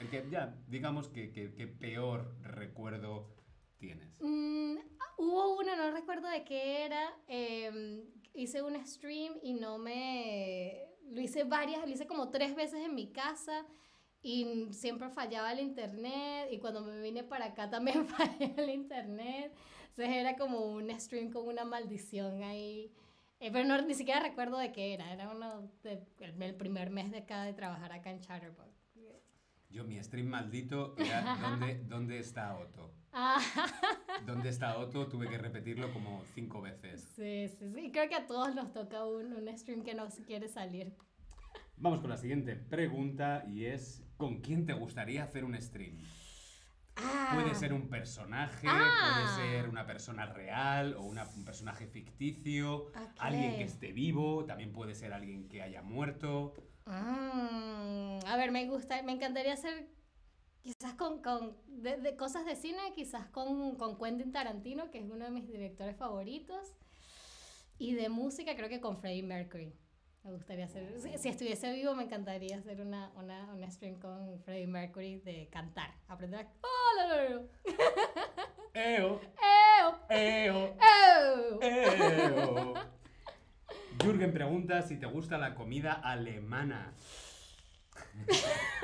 el 0.00 0.08
que 0.08 0.28
ya, 0.30 0.56
digamos 0.68 1.08
que, 1.08 1.32
que- 1.32 1.54
que 1.54 1.66
peor 1.68 2.34
recuerdo 2.42 3.36
tienes? 3.78 4.16
Mm, 4.20 4.76
hubo 5.16 5.58
uno, 5.58 5.76
no 5.76 5.90
recuerdo 5.90 6.28
de 6.28 6.44
qué 6.44 6.84
era. 6.84 7.14
em, 7.28 8.04
hice 8.34 8.62
un 8.62 8.84
stream 8.86 9.34
y 9.42 9.54
no 9.54 9.78
me. 9.78 10.88
Lo 11.10 11.20
hice 11.20 11.44
varias, 11.44 11.82
lo 11.82 11.88
hice 11.88 12.06
como 12.06 12.30
tres 12.30 12.54
veces 12.54 12.84
en 12.84 12.94
mi 12.94 13.12
casa 13.12 13.64
y 14.22 14.68
siempre 14.72 15.08
fallaba 15.10 15.52
el 15.52 15.60
internet. 15.60 16.48
Y 16.50 16.58
cuando 16.58 16.82
me 16.82 17.00
vine 17.00 17.22
para 17.24 17.46
acá 17.46 17.70
también 17.70 18.06
falló 18.06 18.54
el 18.56 18.70
internet. 18.70 19.52
Entonces 19.90 20.16
era 20.16 20.36
como 20.36 20.66
un 20.72 20.90
stream 21.00 21.30
con 21.30 21.46
una 21.46 21.64
maldición 21.64 22.42
ahí. 22.42 22.92
Eh, 23.38 23.50
pero 23.52 23.64
no, 23.66 23.80
ni 23.82 23.94
siquiera 23.94 24.20
recuerdo 24.20 24.58
de 24.58 24.72
qué 24.72 24.94
era. 24.94 25.12
Era 25.12 25.30
uno 25.30 25.70
de, 25.82 26.02
el, 26.20 26.42
el 26.42 26.54
primer 26.54 26.90
mes 26.90 27.10
de 27.10 27.18
acá 27.18 27.44
de 27.44 27.52
trabajar 27.52 27.92
acá 27.92 28.10
en 28.10 28.20
Chatterbox. 28.20 28.76
Yo, 29.68 29.84
mi 29.84 30.02
stream 30.02 30.26
maldito 30.28 30.94
era 30.96 31.36
¿dónde, 31.40 31.82
¿dónde 31.84 32.18
está 32.18 32.56
Otto? 32.56 32.92
Ah. 33.18 33.40
¿Dónde 34.26 34.50
está 34.50 34.76
Otto? 34.76 35.06
Tuve 35.08 35.26
que 35.28 35.38
repetirlo 35.38 35.90
como 35.94 36.22
cinco 36.34 36.60
veces. 36.60 37.00
Sí, 37.16 37.48
sí, 37.48 37.72
sí. 37.74 37.90
Creo 37.90 38.10
que 38.10 38.14
a 38.14 38.26
todos 38.26 38.54
nos 38.54 38.74
toca 38.74 39.06
un, 39.06 39.32
un 39.32 39.58
stream 39.58 39.82
que 39.82 39.94
no 39.94 40.06
quiere 40.26 40.48
salir. 40.48 40.92
Vamos 41.78 42.00
con 42.00 42.10
la 42.10 42.18
siguiente 42.18 42.54
pregunta 42.56 43.44
y 43.48 43.64
es 43.64 44.02
¿con 44.18 44.42
quién 44.42 44.66
te 44.66 44.74
gustaría 44.74 45.24
hacer 45.24 45.44
un 45.44 45.58
stream? 45.60 45.96
Puede 47.32 47.54
ser 47.54 47.72
un 47.72 47.88
personaje, 47.88 48.66
Ah. 48.70 49.32
puede 49.36 49.48
ser 49.48 49.68
una 49.70 49.86
persona 49.86 50.26
real 50.26 50.94
o 50.94 51.02
una- 51.02 51.24
un 51.36 51.44
personaje 51.44 51.86
ficticio, 51.86 52.86
alguien 53.18 53.56
que 53.56 53.64
esté 53.64 53.92
vivo, 53.92 54.44
también 54.44 54.72
puede 54.72 54.94
ser 54.94 55.12
alguien 55.14 55.48
que 55.48 55.62
haya 55.62 55.80
muerto. 55.82 56.52
Mm, 56.86 58.18
a 58.26 58.36
ver, 58.36 58.50
me 58.52 58.66
gusta, 58.66 59.02
me 59.02 59.12
encantaría 59.12 59.54
hacer 59.54 59.88
quizás 60.66 60.94
con, 60.94 61.22
con 61.22 61.56
de, 61.66 61.96
de 61.96 62.16
cosas 62.16 62.44
de 62.44 62.56
cine, 62.56 62.80
quizás 62.94 63.26
con, 63.28 63.76
con 63.76 63.96
Quentin 63.98 64.32
Tarantino, 64.32 64.90
que 64.90 64.98
es 64.98 65.08
uno 65.08 65.24
de 65.24 65.30
mis 65.30 65.48
directores 65.48 65.96
favoritos. 65.96 66.74
Y 67.78 67.94
de 67.94 68.08
música, 68.08 68.56
creo 68.56 68.68
que 68.68 68.80
con 68.80 68.98
Freddie 68.98 69.22
Mercury. 69.22 69.72
Me 70.24 70.32
gustaría 70.32 70.64
hacer, 70.64 70.98
si, 71.00 71.16
si 71.18 71.28
estuviese 71.28 71.72
vivo, 71.72 71.94
me 71.94 72.02
encantaría 72.02 72.58
hacer 72.58 72.80
una, 72.80 73.12
una, 73.14 73.52
una 73.52 73.70
stream 73.70 74.00
con 74.00 74.40
Freddie 74.40 74.66
Mercury 74.66 75.20
de 75.20 75.48
cantar. 75.50 75.94
Aprender 76.08 76.40
a... 76.40 76.52
¡Oh! 76.62 76.76
¡Eo! 78.74 79.20
¡Eo! 79.78 80.00
¡Eo! 80.10 80.76
¡Eo! 80.80 81.60
¡Eo! 81.62 82.74
Jürgen 84.02 84.32
pregunta 84.32 84.82
si 84.82 84.96
te 84.98 85.06
gusta 85.06 85.38
la 85.38 85.54
comida 85.54 85.92
alemana. 85.92 86.92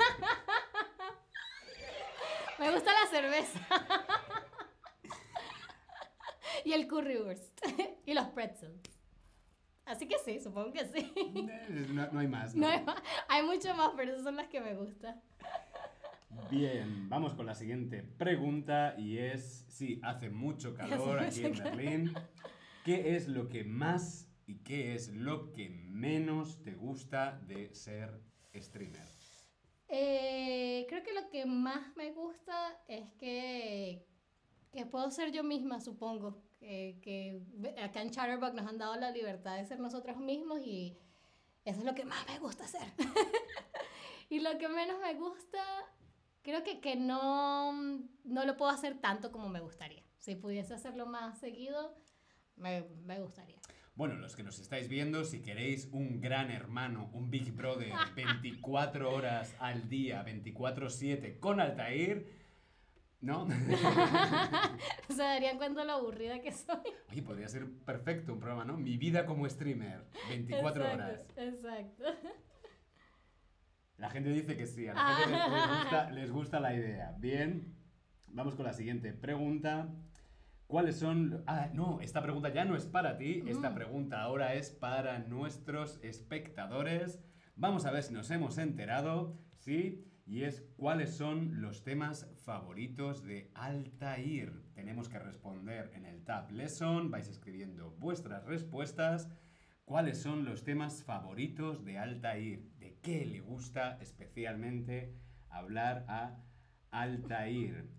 Me 2.73 2.79
gusta 2.79 2.91
la 2.93 3.07
cerveza. 3.09 3.59
y 6.65 6.73
el 6.73 6.87
currywurst. 6.87 7.59
y 8.05 8.13
los 8.13 8.27
pretzels. 8.27 8.81
Así 9.85 10.07
que 10.07 10.15
sí, 10.23 10.39
supongo 10.39 10.71
que 10.71 10.85
sí. 10.85 11.11
Eh, 11.15 11.87
No, 11.91 12.09
no 12.11 12.19
hay 12.19 12.27
más. 12.27 12.55
¿no? 12.55 12.65
No 12.65 12.73
hay, 12.73 12.83
más- 12.83 13.01
hay 13.27 13.43
mucho 13.43 13.75
más, 13.75 13.91
pero 13.97 14.11
esas 14.11 14.23
son 14.23 14.37
las 14.37 14.47
que 14.47 14.61
me 14.61 14.73
gustan. 14.75 15.21
Bien, 16.49 17.09
vamos 17.09 17.33
con 17.35 17.45
la 17.45 17.53
siguiente 17.53 18.01
pregunta 18.01 18.95
y 18.97 19.17
es, 19.19 19.65
sí, 19.67 19.99
hace 20.03 20.29
mucho 20.29 20.73
calor 20.73 21.19
Hace 21.19 21.27
aquí 21.27 21.41
en 21.45 21.51
mucho 21.51 21.63
calor. 21.63 21.77
Berlín. 21.77 22.13
¿Qué 22.85 23.15
es 23.15 23.27
lo 23.27 23.49
que 23.49 23.63
más 23.63 24.27
y 24.47 24.55
qué 24.59 24.95
es 24.95 25.09
lo 25.09 25.51
que 25.53 25.69
menos 25.69 26.63
te 26.63 26.73
gusta 26.73 27.39
de 27.47 27.73
ser 27.75 28.19
streamer? 28.55 29.01
Eh, 29.89 30.42
que 31.33 31.47
más 31.47 31.95
me 31.95 32.11
gusta 32.11 32.79
es 32.87 33.11
que, 33.13 34.05
que 34.71 34.85
puedo 34.85 35.09
ser 35.09 35.31
yo 35.31 35.43
misma, 35.43 35.79
supongo. 35.79 36.43
Que, 36.59 36.99
que 37.01 37.41
acá 37.81 38.03
en 38.03 38.11
Chatterbug 38.11 38.53
nos 38.53 38.67
han 38.67 38.77
dado 38.77 38.95
la 38.97 39.09
libertad 39.09 39.57
de 39.57 39.65
ser 39.65 39.79
nosotros 39.79 40.17
mismos 40.17 40.61
y 40.63 40.95
eso 41.65 41.79
es 41.79 41.85
lo 41.85 41.95
que 41.95 42.05
más 42.05 42.23
me 42.27 42.37
gusta 42.37 42.65
hacer. 42.65 42.87
y 44.29 44.41
lo 44.41 44.59
que 44.59 44.69
menos 44.69 44.99
me 45.01 45.15
gusta, 45.15 45.63
creo 46.43 46.63
que, 46.63 46.79
que 46.79 46.95
no, 46.95 47.73
no 48.23 48.45
lo 48.45 48.55
puedo 48.55 48.69
hacer 48.69 49.01
tanto 49.01 49.31
como 49.31 49.49
me 49.49 49.59
gustaría. 49.59 50.03
Si 50.19 50.35
pudiese 50.35 50.75
hacerlo 50.75 51.07
más 51.07 51.39
seguido, 51.39 51.95
me, 52.57 52.83
me 53.05 53.19
gustaría. 53.19 53.57
Bueno, 53.95 54.15
los 54.15 54.35
que 54.35 54.41
nos 54.41 54.57
estáis 54.57 54.89
viendo, 54.89 55.23
si 55.23 55.41
queréis 55.43 55.87
un 55.91 56.19
gran 56.19 56.49
hermano, 56.49 57.11
un 57.13 57.29
Big 57.29 57.51
Brother, 57.51 57.93
24 58.15 59.13
horas 59.13 59.55
al 59.59 59.87
día, 59.87 60.25
24-7 60.25 61.39
con 61.39 61.59
Altair, 61.59 62.27
¿no? 63.21 63.47
Se 65.09 65.15
darían 65.21 65.57
cuenta 65.57 65.85
lo 65.85 65.93
aburrida 65.93 66.41
que 66.41 66.51
soy. 66.51 66.81
Oye, 67.11 67.21
podría 67.21 67.47
ser 67.47 67.69
perfecto 67.85 68.33
un 68.33 68.39
programa, 68.39 68.65
¿no? 68.65 68.77
Mi 68.77 68.97
vida 68.97 69.27
como 69.27 69.47
streamer, 69.47 70.05
24 70.29 70.91
horas. 70.91 71.27
Exacto. 71.37 72.05
La 73.97 74.09
gente 74.09 74.31
dice 74.31 74.57
que 74.57 74.65
sí, 74.65 74.87
a 74.87 74.95
la 74.95 75.15
gente 75.17 75.37
les 75.37 75.67
gusta, 75.69 76.11
les 76.11 76.31
gusta 76.31 76.59
la 76.59 76.73
idea. 76.73 77.15
Bien, 77.19 77.75
vamos 78.25 78.55
con 78.55 78.65
la 78.65 78.73
siguiente 78.73 79.13
pregunta. 79.13 79.87
¿Cuáles 80.73 80.95
son...? 80.95 81.43
Ah, 81.45 81.69
no, 81.71 82.01
esta 82.01 82.23
pregunta 82.23 82.49
ya 82.49 82.65
no 82.65 82.75
es 82.75 82.87
para 82.87 83.15
ti, 83.15 83.43
esta 83.45 83.75
pregunta 83.75 84.23
ahora 84.23 84.55
es 84.55 84.71
para 84.71 85.19
nuestros 85.19 85.99
espectadores. 86.01 87.21
Vamos 87.55 87.85
a 87.85 87.91
ver 87.91 88.01
si 88.01 88.11
nos 88.11 88.31
hemos 88.31 88.57
enterado, 88.57 89.37
¿sí? 89.59 90.03
Y 90.25 90.45
es 90.45 90.65
cuáles 90.75 91.15
son 91.15 91.61
los 91.61 91.83
temas 91.83 92.27
favoritos 92.43 93.21
de 93.21 93.51
Altair. 93.53 94.63
Tenemos 94.73 95.09
que 95.09 95.19
responder 95.19 95.91
en 95.93 96.07
el 96.07 96.23
Tab 96.23 96.49
Lesson, 96.49 97.11
vais 97.11 97.29
escribiendo 97.29 97.91
vuestras 97.99 98.43
respuestas. 98.45 99.29
¿Cuáles 99.85 100.23
son 100.23 100.43
los 100.43 100.63
temas 100.63 101.03
favoritos 101.03 101.85
de 101.85 101.99
Altair? 101.99 102.71
¿De 102.79 102.97
qué 103.03 103.27
le 103.27 103.41
gusta 103.41 103.99
especialmente 104.01 105.13
hablar 105.49 106.03
a 106.07 106.43
Altair? 106.89 107.93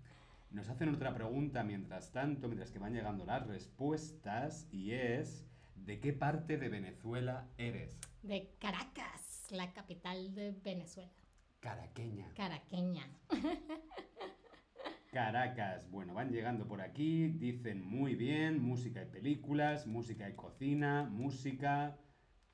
Nos 0.54 0.68
hacen 0.68 0.88
otra 0.88 1.12
pregunta 1.12 1.64
mientras 1.64 2.12
tanto, 2.12 2.46
mientras 2.46 2.70
que 2.70 2.78
van 2.78 2.94
llegando 2.94 3.26
las 3.26 3.44
respuestas, 3.44 4.68
y 4.70 4.92
es, 4.92 5.44
¿de 5.74 5.98
qué 5.98 6.12
parte 6.12 6.58
de 6.58 6.68
Venezuela 6.68 7.48
eres? 7.58 7.98
De 8.22 8.54
Caracas, 8.60 9.48
la 9.50 9.72
capital 9.72 10.32
de 10.32 10.52
Venezuela. 10.52 11.10
Caraqueña. 11.58 12.32
Caraqueña. 12.36 13.02
Caracas. 15.12 15.90
Bueno, 15.90 16.14
van 16.14 16.30
llegando 16.30 16.68
por 16.68 16.82
aquí, 16.82 17.26
dicen 17.26 17.84
muy 17.84 18.14
bien, 18.14 18.62
música 18.62 19.02
y 19.02 19.06
películas, 19.06 19.88
música 19.88 20.30
y 20.30 20.36
cocina, 20.36 21.02
música, 21.10 21.96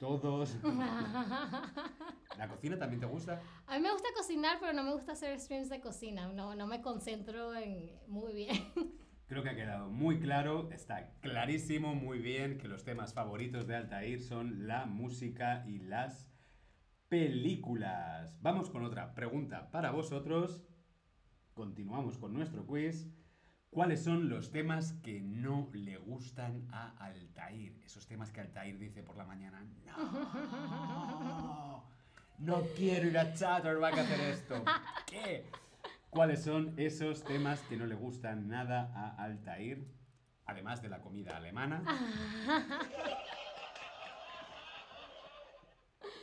todos. 0.01 0.57
¿La 2.39 2.49
cocina 2.49 2.79
también 2.79 3.01
te 3.01 3.07
gusta? 3.07 3.43
A 3.67 3.77
mí 3.77 3.83
me 3.83 3.93
gusta 3.93 4.09
cocinar, 4.17 4.57
pero 4.59 4.73
no 4.73 4.83
me 4.83 4.93
gusta 4.93 5.13
hacer 5.13 5.39
streams 5.39 5.69
de 5.69 5.81
cocina. 5.81 6.27
No, 6.33 6.55
no 6.55 6.67
me 6.67 6.81
concentro 6.81 7.55
en 7.55 7.93
muy 8.09 8.33
bien. 8.33 8.57
Creo 9.27 9.45
que 9.45 9.51
ha 9.51 9.55
quedado 9.55 9.91
muy 9.91 10.19
claro, 10.19 10.71
está 10.73 11.13
clarísimo, 11.21 11.95
muy 11.95 12.19
bien, 12.19 12.59
que 12.59 12.67
los 12.67 12.83
temas 12.83 13.15
favoritos 13.15 13.69
de 13.69 13.77
Altair 13.77 14.21
son 14.21 14.67
la 14.67 14.87
música 14.87 15.65
y 15.69 15.79
las 15.79 16.29
películas. 17.09 18.37
Vamos 18.41 18.71
con 18.71 18.85
otra 18.85 19.15
pregunta 19.15 19.71
para 19.71 19.93
vosotros. 19.93 20.65
Continuamos 21.55 22.19
con 22.19 22.33
nuestro 22.33 22.67
quiz. 22.67 23.07
¿Cuáles 23.71 24.03
son 24.03 24.29
los 24.29 24.51
temas 24.51 24.95
que 24.95 25.21
no 25.21 25.71
le 25.73 25.97
gustan 25.97 26.67
a 26.73 26.89
Altair? 26.99 27.81
Esos 27.85 28.05
temas 28.05 28.33
que 28.33 28.41
Altair 28.41 28.77
dice 28.77 29.05
por 29.05 29.17
la 29.17 29.25
mañana, 29.25 29.65
no, 29.87 31.85
no 32.39 32.63
quiero 32.77 33.07
ir 33.07 33.17
a 33.17 33.33
Chatterback 33.33 33.97
a 33.97 34.01
hacer 34.01 34.21
esto. 34.23 34.65
¿Qué? 35.07 35.47
¿Cuáles 36.11 36.43
son 36.43 36.75
esos 36.79 37.23
temas 37.23 37.61
que 37.63 37.77
no 37.77 37.87
le 37.87 37.95
gustan 37.95 38.49
nada 38.49 38.93
a 38.93 39.23
Altair? 39.23 39.87
Además 40.47 40.83
de 40.83 40.89
la 40.89 41.01
comida 41.01 41.37
alemana. 41.37 41.85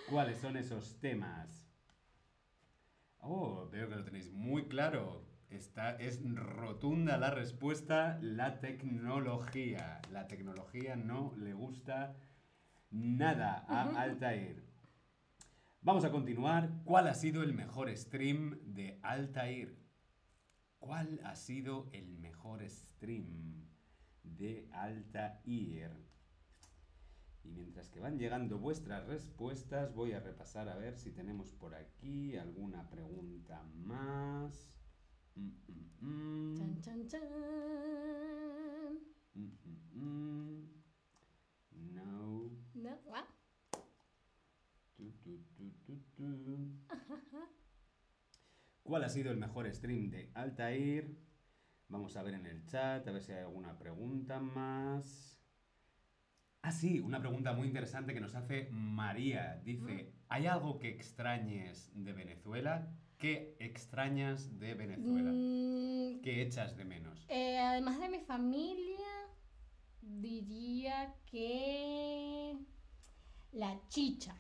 ¿Cuáles 0.10 0.38
son 0.40 0.58
esos 0.58 1.00
temas? 1.00 1.66
Oh, 3.20 3.70
veo 3.70 3.88
que 3.88 3.96
lo 3.96 4.04
tenéis 4.04 4.34
muy 4.34 4.68
claro. 4.68 5.37
Esta 5.50 5.96
es 5.96 6.22
rotunda 6.36 7.18
la 7.18 7.32
respuesta, 7.32 8.20
la 8.22 8.60
tecnología. 8.60 10.02
La 10.12 10.28
tecnología 10.28 10.98
no 10.98 11.34
le 11.38 11.54
gusta 11.54 12.18
nada 12.92 13.66
a 13.68 14.02
Altair. 14.02 14.66
Vamos 15.82 16.04
a 16.04 16.12
continuar. 16.12 16.84
¿Cuál 16.84 17.08
ha 17.08 17.14
sido 17.14 17.44
el 17.44 17.54
mejor 17.54 17.96
stream 17.96 18.60
de 18.74 19.00
Altair? 19.04 19.78
¿Cuál 20.80 21.22
ha 21.24 21.36
sido 21.36 21.90
el 21.94 22.18
mejor 22.18 22.70
stream 22.70 23.70
de 24.24 24.68
Altair? 24.74 25.92
Y 27.46 27.52
mientras 27.52 27.90
que 27.90 28.02
van 28.02 28.20
llegando 28.20 28.60
vuestras 28.60 29.08
respuestas, 29.08 29.94
voy 29.94 30.12
a 30.12 30.20
repasar 30.20 30.68
a 30.68 30.76
ver 30.76 30.98
si 30.98 31.12
tenemos 31.12 31.54
por 31.54 31.74
aquí 31.74 32.36
alguna 32.36 32.90
pregunta 32.90 33.64
más. 33.76 34.77
Mm, 39.34 39.42
mm, 39.66 39.78
mm. 39.94 40.68
No. 41.94 42.52
No, 42.74 42.98
¿Cuál 48.84 49.04
ha 49.04 49.10
sido 49.10 49.32
el 49.32 49.38
mejor 49.38 49.72
stream 49.74 50.10
de 50.10 50.32
Altair? 50.34 51.18
Vamos 51.90 52.16
a 52.18 52.24
ver 52.24 52.34
en 52.36 52.46
el 52.46 52.66
chat, 52.66 53.08
a 53.08 53.12
ver 53.12 53.22
si 53.22 53.32
hay 53.32 53.40
alguna 53.40 53.78
pregunta 53.78 54.40
más. 54.40 55.38
Ah, 56.62 56.72
sí, 56.72 57.00
una 57.00 57.20
pregunta 57.20 57.54
muy 57.54 57.68
interesante 57.68 58.14
que 58.14 58.20
nos 58.20 58.36
hace 58.36 58.70
María. 58.72 59.62
Dice, 59.64 60.14
¿hay 60.28 60.48
algo 60.48 60.80
que 60.80 60.90
extrañes 60.90 61.92
de 61.94 62.14
Venezuela? 62.14 62.92
¿Qué 63.18 63.56
extrañas 63.60 64.60
de 64.60 64.76
Venezuela? 64.76 65.32
Mm. 65.34 66.22
¿Qué 66.22 66.44
echas 66.44 66.78
de 66.78 66.86
menos? 66.86 67.26
Eh, 67.30 67.58
además 67.58 68.00
de 68.00 68.10
mi 68.10 68.20
familia, 68.20 69.08
diría 70.02 71.16
que 71.26 72.56
la 73.54 73.80
chicha. 73.90 74.36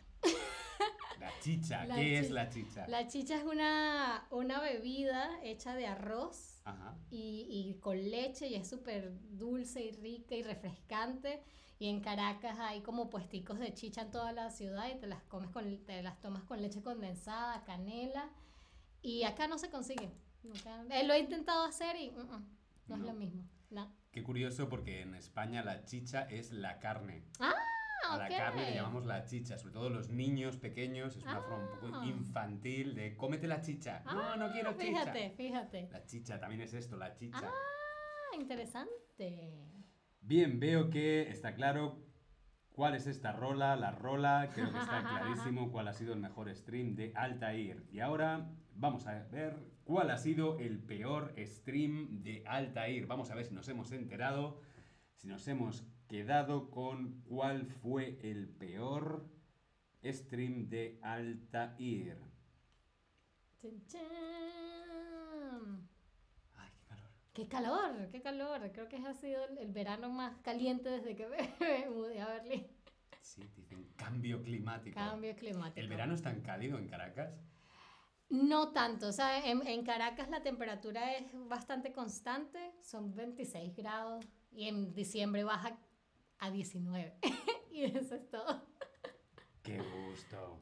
La 1.19 1.31
chicha, 1.41 1.87
¿qué 1.95 2.19
es 2.19 2.29
la 2.29 2.49
chicha? 2.49 2.87
La 2.87 3.07
chicha 3.07 3.37
es 3.37 3.43
una, 3.45 4.27
una 4.29 4.61
bebida 4.61 5.39
hecha 5.43 5.73
de 5.73 5.87
arroz 5.87 6.61
Y, 7.09 7.47
y, 7.49 7.79
con 7.79 7.97
leche 7.97 8.47
y 8.47 8.55
es 8.55 8.69
súper 8.69 9.11
dulce 9.31 9.81
y 9.81 9.91
rica 9.91 10.35
y 10.35 10.43
refrescante. 10.43 11.41
Y 11.79 11.89
en 11.89 12.01
Caracas 12.01 12.59
hay 12.59 12.81
como 12.81 13.09
puesticos 13.09 13.57
de 13.57 13.73
chicha 13.73 14.01
en 14.01 14.11
toda 14.11 14.33
la 14.33 14.51
ciudad 14.51 14.87
y 14.93 14.99
te 14.99 15.07
las 15.07 15.23
comes 15.23 15.49
con, 15.49 15.83
te 15.85 16.03
las 16.03 16.19
tomas 16.21 16.43
con 16.43 16.61
leche 16.61 16.83
condensada, 16.83 17.63
canela 17.65 18.29
y 19.01 19.23
acá 19.23 19.47
no 19.47 19.57
se 19.57 19.69
consigue. 19.69 20.11
Eh, 20.89 21.05
lo 21.05 21.13
he 21.13 21.19
intentado 21.19 21.65
hacer 21.65 21.95
y 21.97 22.11
mm, 22.11 22.19
mm, 22.19 22.47
no, 22.87 22.95
es 22.95 23.01
lo 23.01 23.13
mismo. 23.13 23.43
Qué 24.11 24.23
curioso 24.23 24.69
porque 24.69 25.01
en 25.01 25.13
España 25.15 25.63
la 25.63 25.83
chicha 25.83 26.23
es 26.23 26.51
la 26.51 26.79
carne. 26.79 27.25
Ah, 27.39 27.53
a 28.09 28.17
la 28.17 28.29
carne 28.29 28.69
le 28.69 28.75
llamamos 28.75 29.05
la 29.05 29.25
chicha, 29.25 29.57
sobre 29.57 29.73
todo 29.73 29.89
los 29.89 30.09
niños 30.09 30.57
pequeños, 30.57 31.15
es 31.15 31.23
una 31.23 31.41
forma 31.41 31.65
un 31.65 31.79
poco 31.79 31.89
ah. 31.93 32.05
infantil 32.05 32.95
de 32.95 33.17
cómete 33.17 33.47
la 33.47 33.61
chicha. 33.61 34.03
no, 34.05 34.37
no 34.37 34.51
quiero 34.51 34.71
chicha. 34.71 34.85
Fíjate, 34.85 35.31
fíjate. 35.31 35.89
La 35.91 36.05
chicha 36.05 36.39
también 36.39 36.61
es 36.61 36.73
esto, 36.73 36.95
la 36.95 37.13
chicha. 37.13 37.43
Ah, 37.43 38.35
interesante. 38.39 39.53
Bien, 40.21 40.59
veo 40.59 40.89
que 40.89 41.29
está 41.29 41.53
claro 41.53 42.07
¿Cuál 42.77 42.93
es 42.93 43.07
esta 43.07 43.31
rola? 43.31 43.75
La 43.75 43.89
rola, 43.89 44.51
creo 44.53 44.71
que 44.71 44.77
está 44.77 45.03
clarísimo 45.09 45.71
cuál 45.71 45.87
ha 45.87 45.93
sido 45.93 46.13
el 46.13 46.19
mejor 46.19 46.55
stream 46.55 46.95
de 46.95 47.11
Altair. 47.15 47.87
Y 47.91 48.01
ahora 48.01 48.51
vamos 48.77 49.07
a 49.07 49.23
ver 49.25 49.55
cuál 49.83 50.11
ha 50.11 50.17
sido 50.17 50.57
el 50.59 50.79
peor 50.79 51.33
stream 51.45 52.23
de 52.23 52.43
Altair. 52.45 53.07
Vamos 53.07 53.31
a 53.31 53.35
ver 53.35 53.45
si 53.45 53.53
nos 53.53 53.67
hemos 53.67 53.91
enterado, 53.91 54.61
si 55.15 55.27
nos 55.27 55.47
hemos 55.47 55.83
quedado 56.07 56.69
con 56.69 57.21
cuál 57.23 57.65
fue 57.65 58.19
el 58.21 58.47
peor 58.47 59.27
stream 60.03 60.69
de 60.69 60.99
Altair. 61.01 62.17
¡Qué 67.33 67.47
calor! 67.47 68.09
¡Qué 68.11 68.21
calor! 68.21 68.71
Creo 68.71 68.87
que 68.87 68.97
ha 68.97 69.13
sido 69.13 69.45
el, 69.59 69.71
verano 69.71 70.09
más 70.09 70.39
caliente 70.39 70.89
desde 70.89 71.15
que 71.15 71.27
me 71.59 71.89
mudé 71.89 72.21
a 72.21 72.27
Berlín. 72.27 72.67
Sí, 73.21 73.43
dicen 73.55 73.91
cambio 73.95 74.41
climático. 74.41 74.95
Cambio 74.95 75.35
climático. 75.35 75.79
¿El 75.79 75.89
verano 75.89 76.13
es 76.13 76.21
tan 76.21 76.41
cálido 76.41 76.77
en 76.77 76.87
Caracas? 76.87 77.37
No 78.29 78.73
tanto, 78.73 79.07
o 79.07 79.11
sea, 79.11 79.45
en, 79.45 79.65
en, 79.65 79.85
Caracas 79.85 80.29
la 80.29 80.43
temperatura 80.43 81.13
es 81.13 81.25
bastante 81.47 81.93
constante, 81.93 82.59
son 82.81 83.15
26 83.15 83.73
grados 83.75 84.25
y 84.51 84.67
en 84.67 84.93
diciembre 84.93 85.45
baja 85.45 85.79
a 86.39 86.51
19 86.51 87.13
y 87.71 87.83
eso 87.83 88.15
es 88.15 88.29
todo. 88.29 88.67
¡Qué 89.63 89.79
gusto! 89.79 90.61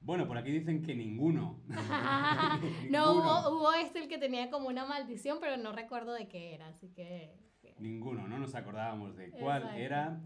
Bueno, 0.00 0.26
por 0.26 0.38
aquí 0.38 0.50
dicen 0.50 0.82
que 0.82 0.94
ninguno. 0.94 1.60
no, 2.90 3.12
hubo, 3.12 3.58
hubo, 3.58 3.72
este 3.74 3.98
el 3.98 4.08
que 4.08 4.16
tenía 4.16 4.50
como 4.50 4.68
una 4.68 4.86
maldición, 4.86 5.38
pero 5.40 5.58
no 5.58 5.72
recuerdo 5.72 6.12
de 6.14 6.28
qué 6.28 6.54
era, 6.54 6.68
así 6.68 6.88
que... 6.88 7.36
Ninguno, 7.78 8.28
no 8.28 8.38
nos 8.38 8.54
acordábamos 8.54 9.16
de 9.16 9.30
cuál 9.30 9.74
era. 9.74 10.20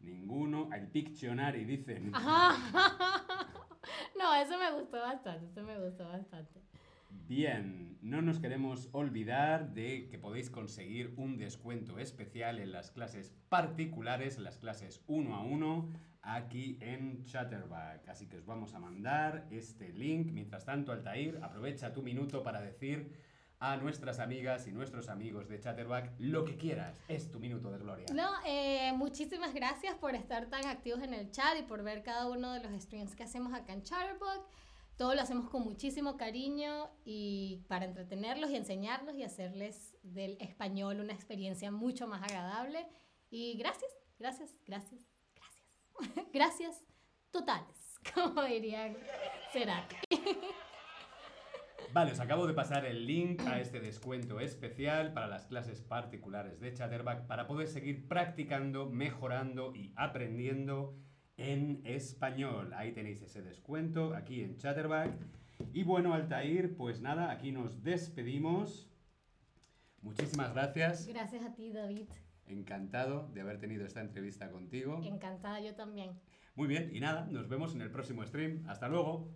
Ninguno. 0.00 0.68
El 0.74 0.88
Pictionary 0.88 1.64
dicen. 1.64 2.12
no, 4.18 4.34
eso 4.34 4.58
me 4.58 4.72
gustó 4.72 4.98
bastante, 4.98 5.46
eso 5.46 5.62
me 5.62 5.78
gustó 5.78 6.08
bastante. 6.08 6.60
Bien, 7.28 7.98
no 8.02 8.20
nos 8.22 8.40
queremos 8.40 8.88
olvidar 8.92 9.74
de 9.74 10.08
que 10.08 10.18
podéis 10.18 10.50
conseguir 10.50 11.14
un 11.16 11.36
descuento 11.36 11.98
especial 11.98 12.58
en 12.58 12.72
las 12.72 12.90
clases 12.90 13.34
particulares, 13.48 14.36
en 14.36 14.44
las 14.44 14.58
clases 14.58 15.02
uno 15.06 15.36
a 15.36 15.42
uno, 15.42 15.90
aquí 16.22 16.78
en 16.80 17.24
Chatterback. 17.24 18.08
Así 18.08 18.28
que 18.28 18.38
os 18.38 18.46
vamos 18.46 18.74
a 18.74 18.78
mandar 18.78 19.46
este 19.50 19.92
link. 19.92 20.32
Mientras 20.32 20.64
tanto, 20.64 20.92
Altair, 20.92 21.38
aprovecha 21.42 21.92
tu 21.92 22.02
minuto 22.02 22.42
para 22.42 22.60
decir 22.60 23.12
a 23.62 23.76
nuestras 23.76 24.18
amigas 24.18 24.66
y 24.66 24.72
nuestros 24.72 25.08
amigos 25.08 25.48
de 25.48 25.60
Chatterback 25.60 26.14
lo 26.18 26.44
que 26.44 26.56
quieras. 26.56 26.98
Es 27.06 27.30
tu 27.30 27.38
minuto 27.38 27.70
de 27.70 27.78
gloria. 27.78 28.06
No, 28.12 28.28
eh, 28.44 28.92
muchísimas 28.96 29.54
gracias 29.54 29.94
por 29.94 30.16
estar 30.16 30.46
tan 30.46 30.66
activos 30.66 31.00
en 31.00 31.14
el 31.14 31.30
chat 31.30 31.56
y 31.60 31.62
por 31.62 31.84
ver 31.84 32.02
cada 32.02 32.26
uno 32.28 32.52
de 32.54 32.60
los 32.60 32.82
streams 32.82 33.14
que 33.14 33.22
hacemos 33.22 33.54
acá 33.54 33.72
en 33.72 33.84
Chatterback. 33.84 34.42
Todo 34.96 35.14
lo 35.14 35.22
hacemos 35.22 35.48
con 35.48 35.62
muchísimo 35.62 36.16
cariño 36.16 36.90
y 37.04 37.62
para 37.68 37.84
entretenerlos 37.84 38.50
y 38.50 38.56
enseñarlos 38.56 39.14
y 39.14 39.22
hacerles 39.22 39.96
del 40.02 40.36
español 40.40 40.98
una 40.98 41.12
experiencia 41.12 41.70
mucho 41.70 42.08
más 42.08 42.20
agradable. 42.24 42.84
Y 43.30 43.56
gracias, 43.58 43.92
gracias, 44.18 44.56
gracias, 44.66 45.06
gracias. 45.36 46.30
gracias 46.32 46.84
totales, 47.30 48.00
como 48.14 48.42
dirían 48.42 48.96
Cerati. 49.52 49.96
Vale, 51.92 52.12
os 52.12 52.20
acabo 52.20 52.46
de 52.46 52.54
pasar 52.54 52.86
el 52.86 53.06
link 53.06 53.42
a 53.46 53.60
este 53.60 53.78
descuento 53.78 54.40
especial 54.40 55.12
para 55.12 55.26
las 55.26 55.44
clases 55.44 55.82
particulares 55.82 56.58
de 56.58 56.72
Chatterback 56.72 57.26
para 57.26 57.46
poder 57.46 57.68
seguir 57.68 58.08
practicando, 58.08 58.88
mejorando 58.88 59.74
y 59.74 59.92
aprendiendo 59.94 60.96
en 61.36 61.82
español. 61.84 62.72
Ahí 62.74 62.92
tenéis 62.92 63.20
ese 63.20 63.42
descuento 63.42 64.14
aquí 64.14 64.40
en 64.40 64.56
Chatterback. 64.56 65.12
Y 65.74 65.82
bueno, 65.82 66.14
Altair, 66.14 66.74
pues 66.76 67.02
nada, 67.02 67.30
aquí 67.30 67.52
nos 67.52 67.82
despedimos. 67.82 68.90
Muchísimas 70.00 70.54
gracias. 70.54 71.06
Gracias 71.06 71.44
a 71.44 71.54
ti, 71.54 71.72
David. 71.72 72.08
Encantado 72.46 73.28
de 73.34 73.42
haber 73.42 73.58
tenido 73.58 73.84
esta 73.84 74.00
entrevista 74.00 74.50
contigo. 74.50 75.02
Encantada 75.04 75.60
yo 75.60 75.74
también. 75.74 76.18
Muy 76.54 76.68
bien, 76.68 76.90
y 76.94 77.00
nada, 77.00 77.26
nos 77.26 77.50
vemos 77.50 77.74
en 77.74 77.82
el 77.82 77.90
próximo 77.90 78.24
stream. 78.24 78.64
Hasta 78.66 78.88
luego. 78.88 79.28